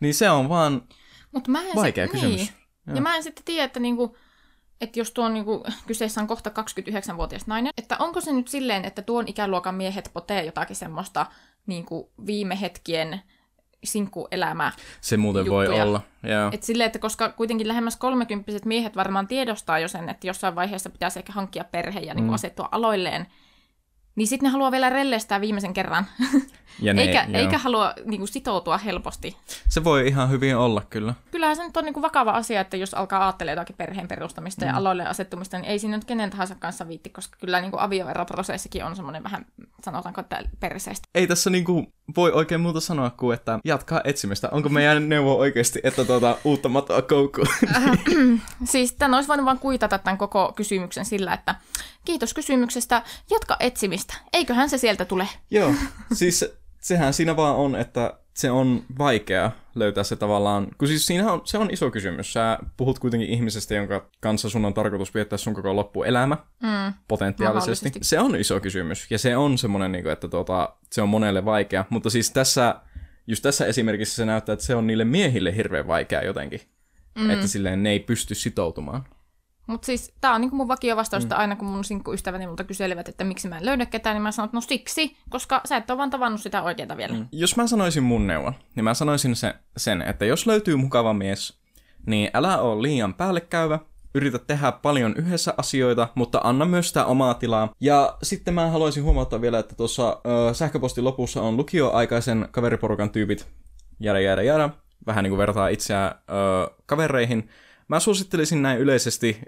[0.00, 0.82] Niin se on vaan
[1.32, 2.52] Mut mä en Vaikea sit, kysymys.
[2.86, 2.96] Niin.
[2.96, 4.16] Ja mä en sitten tiedä, että niinku,
[4.80, 9.02] että jos tuon niinku, kyseessä on kohta 29-vuotias nainen, että onko se nyt silleen, että
[9.02, 11.26] tuon ikäluokan miehet potee jotakin semmoista
[11.66, 13.22] niinku, viime hetkien
[13.84, 14.72] sinkkuelämää.
[15.00, 15.68] Se muuten juttuja.
[15.70, 16.50] voi olla, joo.
[16.52, 20.90] Et silleen, että koska kuitenkin lähemmäs kolmekymppiset miehet varmaan tiedostaa jo sen, että jossain vaiheessa
[20.90, 22.32] pitäisi ehkä hankkia perhe ja niin mm.
[22.32, 23.26] asettua aloilleen,
[24.18, 26.06] niin sitten ne haluaa vielä rellestää viimeisen kerran.
[26.80, 29.36] Ja ne, eikä, eikä halua niin kuin, sitoutua helposti.
[29.68, 31.14] Se voi ihan hyvin olla, kyllä.
[31.30, 34.64] Kyllähän se nyt on niin kuin, vakava asia, että jos alkaa ajattelemaan jotakin perheen perustamista
[34.64, 34.68] mm.
[34.68, 38.84] ja aloille asettumista, niin ei siinä nyt kenen tahansa kanssa viitti, koska kyllä niin avioeroprosessikin
[38.84, 39.46] on semmoinen vähän,
[39.84, 41.08] sanotaanko, että perseistä.
[41.14, 44.48] Ei tässä niin kuin, voi oikein muuta sanoa kuin, että jatkaa etsimistä.
[44.52, 47.48] Onko meidän neuvo oikeasti, että tuota, uutta matoa koukkuun?
[47.76, 47.82] Äh,
[48.64, 51.54] siis tämän olisi voinut vain kuitata tämän koko kysymyksen sillä, että
[52.08, 54.14] kiitos kysymyksestä, jatka etsimistä.
[54.32, 55.28] Eiköhän se sieltä tule.
[55.50, 55.74] Joo,
[56.12, 56.44] siis
[56.80, 61.40] sehän siinä vaan on, että se on vaikea löytää se tavallaan, kun siis siinä on,
[61.44, 62.32] se on iso kysymys.
[62.32, 67.92] Sä puhut kuitenkin ihmisestä, jonka kanssa sun on tarkoitus viettää sun koko loppuelämä, mm, potentiaalisesti.
[68.02, 71.84] Se on iso kysymys, ja se on semmoinen, niin että tota, se on monelle vaikea,
[71.90, 72.74] mutta siis tässä,
[73.26, 76.60] just tässä esimerkissä se näyttää, että se on niille miehille hirveän vaikea jotenkin,
[77.18, 77.30] mm.
[77.30, 79.04] että silleen ne ei pysty sitoutumaan.
[79.68, 81.30] Mutta siis tää on niinku mun vakio vastaus, mm.
[81.34, 84.46] aina kun mun sinkkuystäväni multa kyselivät, että miksi mä en löydä ketään, niin mä sanon,
[84.46, 87.14] että no siksi, koska sä et ole vaan tavannut sitä oikeaa vielä.
[87.14, 87.26] Mm.
[87.32, 91.58] Jos mä sanoisin mun neuvon, niin mä sanoisin se, sen, että jos löytyy mukava mies,
[92.06, 93.78] niin älä ole liian päällekäyvä,
[94.14, 97.72] yritä tehdä paljon yhdessä asioita, mutta anna myös sitä omaa tilaa.
[97.80, 103.46] Ja sitten mä haluaisin huomauttaa vielä, että tuossa äh, sähköpostin lopussa on lukioaikaisen kaveriporukan tyypit,
[104.00, 104.70] jäädä jäädä jäädä,
[105.06, 107.48] vähän niin kuin vertaa itseään äh, kavereihin.
[107.88, 109.40] Mä suosittelisin näin yleisesti,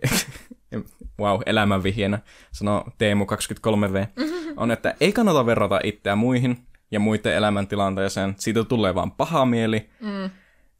[1.21, 2.19] wow, elämänvihjenä,
[2.53, 4.23] sanoo Teemu23V,
[4.57, 8.35] on, että ei kannata verrata itseä muihin ja muiden elämäntilanteeseen.
[8.39, 9.91] Siitä tulee vaan paha mieli.
[10.01, 10.31] Mm.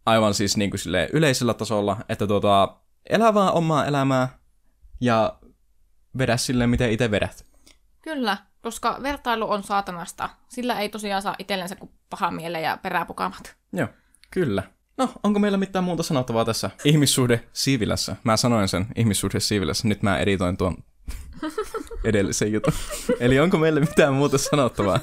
[0.07, 0.81] Aivan siis niin kuin
[1.13, 2.77] yleisellä tasolla, että tuota,
[3.11, 4.29] elä vaan omaa elämää
[5.01, 5.39] ja
[6.19, 7.47] vedä sille, miten itse vedät.
[8.03, 10.31] Kyllä, koska vertailu on saatanasta.
[10.49, 13.57] Sillä ei tosiaan saa itsellensä kuin paha miele ja peräpukamat.
[13.73, 13.89] Joo,
[14.31, 14.63] kyllä.
[15.01, 18.17] No, onko meillä mitään muuta sanottavaa tässä ihmissuhde siivilässä?
[18.25, 20.77] Mä sanoin sen ihmissuhde siivilässä, nyt mä editoin tuon
[22.05, 22.73] edellisen jutun.
[23.21, 25.01] Eli onko meillä mitään muuta sanottavaa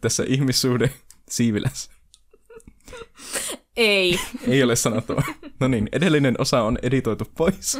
[0.00, 0.92] tässä ihmissuhde
[1.28, 1.90] siivilässä?
[3.76, 4.20] Ei.
[4.48, 5.24] Ei ole sanottavaa.
[5.60, 7.78] No niin, edellinen osa on editoitu pois.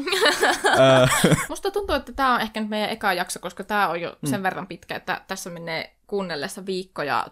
[1.48, 4.40] Musta tuntuu, että tämä on ehkä nyt meidän eka jakso, koska tämä on jo sen
[4.40, 4.42] mm.
[4.42, 7.26] verran pitkä, että tässä menee kuunnellessa viikkoja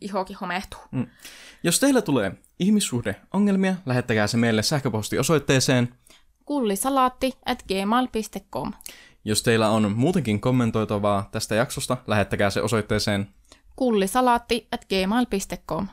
[0.00, 0.80] ihokin homehtuu.
[0.90, 1.06] Mm.
[1.62, 5.94] Jos teillä tulee ihmissuhdeongelmia, lähettäkää se meille sähköpostiosoitteeseen
[6.44, 8.72] kullisalaatti at gmail.com.
[9.24, 13.28] Jos teillä on muutenkin kommentoitavaa tästä jaksosta, lähettäkää se osoitteeseen
[13.76, 15.88] kullisalaatti at gmail.com.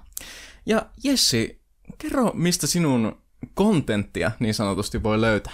[0.65, 1.61] Ja Jessi,
[1.97, 3.21] kerro, mistä sinun
[3.53, 5.53] kontenttia niin sanotusti voi löytää?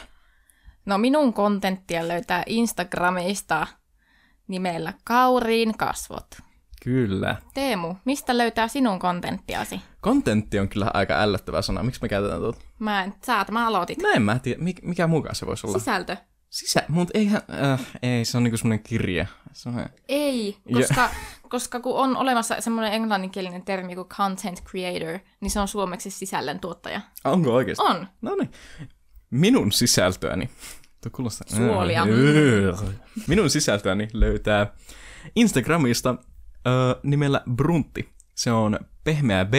[0.86, 3.68] No minun kontenttia löytää Instagramista
[4.48, 6.28] nimellä Kauriin kasvot.
[6.84, 7.36] Kyllä.
[7.54, 9.82] Teemu, mistä löytää sinun kontenttiasi?
[10.02, 11.84] Kontentti on kyllä aika ällöttävä sana.
[11.84, 12.60] Miksi me käytetään tuota?
[12.80, 14.02] Mä en, sä mä aloitit.
[14.02, 15.80] Mä en mä tiedä, mikä mukaan se voisi olla.
[15.80, 16.18] Sisältö.
[16.50, 19.28] Sisä, mutta eihän, äh, ei, se on niinku semmoinen kirje.
[19.54, 19.90] Semmoinen...
[20.08, 21.10] Ei, koska, ja...
[21.50, 26.60] koska kun on olemassa semmoinen englanninkielinen termi kuin content creator, niin se on suomeksi sisällön
[26.60, 27.02] tuottaja.
[27.24, 27.84] Onko oikeasti?
[27.84, 28.08] On.
[28.22, 28.52] No niin.
[29.30, 30.50] Minun sisältöäni.
[31.02, 31.58] Tuo kuulostaa...
[31.58, 32.08] Suolia.
[33.28, 34.74] Minun sisältöäni löytää
[35.36, 36.16] Instagramista
[36.70, 38.10] ö, nimellä Bruntti.
[38.36, 39.54] Se on pehmeä B,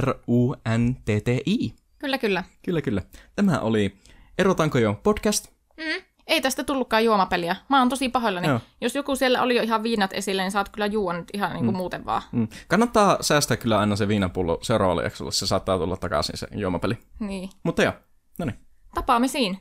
[0.00, 1.74] R-U-N-T-T-I.
[1.98, 2.44] Kyllä, kyllä.
[2.64, 3.02] Kyllä, kyllä.
[3.36, 3.96] Tämä oli
[4.38, 5.48] Erotanko jo podcast.
[5.76, 6.02] Mm.
[6.26, 7.56] Ei tästä tullutkaan juomapeliä.
[7.68, 8.48] Mä oon tosi pahoillani.
[8.48, 8.60] Joo.
[8.80, 11.64] Jos joku siellä oli jo ihan viinat esille, niin saat kyllä juua nyt ihan niin
[11.64, 11.76] kuin mm.
[11.76, 12.22] muuten vaan.
[12.32, 12.48] Mm.
[12.68, 15.32] Kannattaa säästää kyllä aina se viinapullo seuraavalle jaksolle.
[15.32, 16.98] Se saattaa tulla takaisin se juomapeli.
[17.18, 17.50] Niin.
[17.62, 17.92] Mutta joo,
[18.38, 18.58] no niin.
[18.94, 19.58] Tapaamisiin.